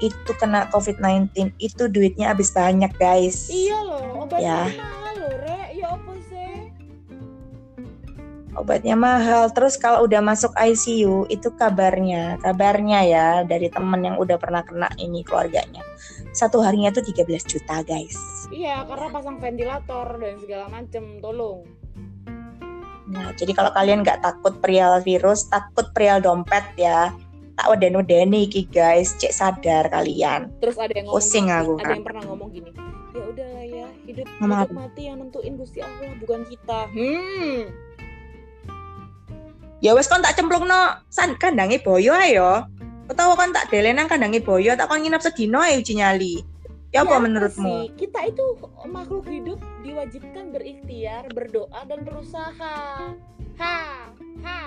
[0.00, 3.48] Itu kena COVID-19, itu duitnya habis banyak guys.
[3.48, 4.60] Iya loh, obatnya Ya.
[4.68, 5.60] mahal loh, Re.
[5.76, 6.52] Ya apa sih?
[8.56, 9.52] obatnya mahal.
[9.52, 14.88] Terus kalau udah masuk ICU itu kabarnya, kabarnya ya dari temen yang udah pernah kena
[14.96, 15.84] ini keluarganya.
[16.32, 18.16] Satu harinya tuh 13 juta guys.
[18.48, 21.64] Iya, karena pasang ventilator dan segala macem, tolong.
[23.06, 27.14] Nah jadi kalau kalian nggak takut perial virus, takut perial dompet ya.
[27.66, 30.54] Tak weden-wedeni iki guys, cek sadar kalian.
[30.62, 32.70] Terus ada yang ngomong Pusing aku, ada yang pernah ngomong gini.
[33.10, 36.80] Ya udahlah ya, hidup Ngomong hidup mati yang nentuin Gusti Allah bukan kita.
[36.94, 37.58] Hmm.
[39.82, 42.70] Ya wes kon tak cemplung no san kandangi boyo ayo.
[43.10, 46.46] Utawa kon tak delenang kandangi boyo, tak kon nginep sedino ae uji nyali.
[46.94, 47.90] Ya apa Ya menurutmu?
[47.90, 48.06] sih?
[48.06, 48.46] Kita itu
[48.86, 53.10] makhluk hidup diwajibkan berikhtiar, berdoa dan berusaha.
[53.58, 53.76] Ha,
[54.46, 54.60] ha.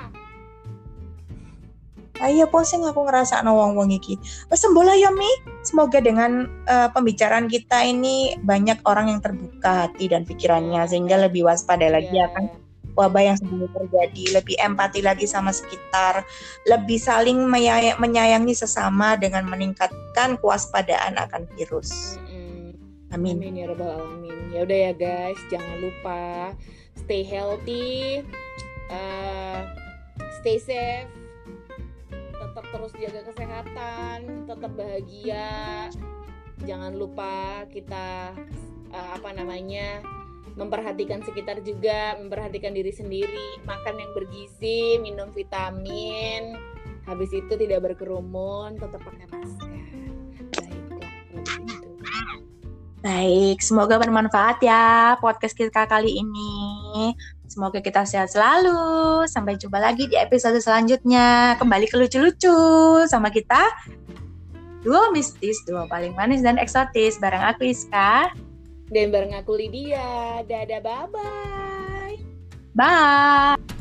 [2.19, 4.19] Ayo pusing aku ngerasa no wong wong iki.
[4.51, 5.29] Lah ya Mi.
[5.63, 11.47] Semoga dengan eh, pembicaraan kita ini banyak orang yang terbuka hati dan pikirannya sehingga lebih
[11.47, 12.27] waspada lagi Ya.
[12.31, 12.49] akan
[12.99, 16.27] wabah yang sedang terjadi, lebih empati lagi sama sekitar,
[16.67, 22.19] lebih saling menyay- menyayangi sesama dengan meningkatkan kewaspadaan akan virus.
[22.27, 22.75] Mm-mm.
[23.15, 23.39] Amin.
[23.39, 24.51] Amin ya rabbal alamin.
[24.51, 26.51] Ya udah ya guys, jangan lupa
[26.99, 28.25] stay healthy,
[28.91, 29.63] uh,
[30.43, 31.07] stay safe,
[32.59, 35.87] tetap terus jaga kesehatan, tetap bahagia.
[36.67, 38.35] Jangan lupa kita
[38.91, 40.03] uh, apa namanya
[40.59, 46.59] memperhatikan sekitar juga, memperhatikan diri sendiri, makan yang bergizi, minum vitamin.
[47.07, 49.71] Habis itu tidak berkerumun, tetap pakai masker.
[50.59, 51.89] Baiklah, begitu.
[52.99, 57.15] Baik, semoga bermanfaat ya podcast kita kali ini.
[57.49, 59.25] Semoga kita sehat selalu.
[59.25, 61.57] Sampai jumpa lagi di episode selanjutnya.
[61.57, 62.53] Kembali ke lucu-lucu
[63.09, 63.65] sama kita.
[64.85, 67.17] Duo mistis, duo paling manis dan eksotis.
[67.17, 68.29] Bareng aku Iska.
[68.93, 70.45] Dan bareng aku Lydia.
[70.45, 72.15] Dadah, bye-bye.
[72.77, 73.78] Bye.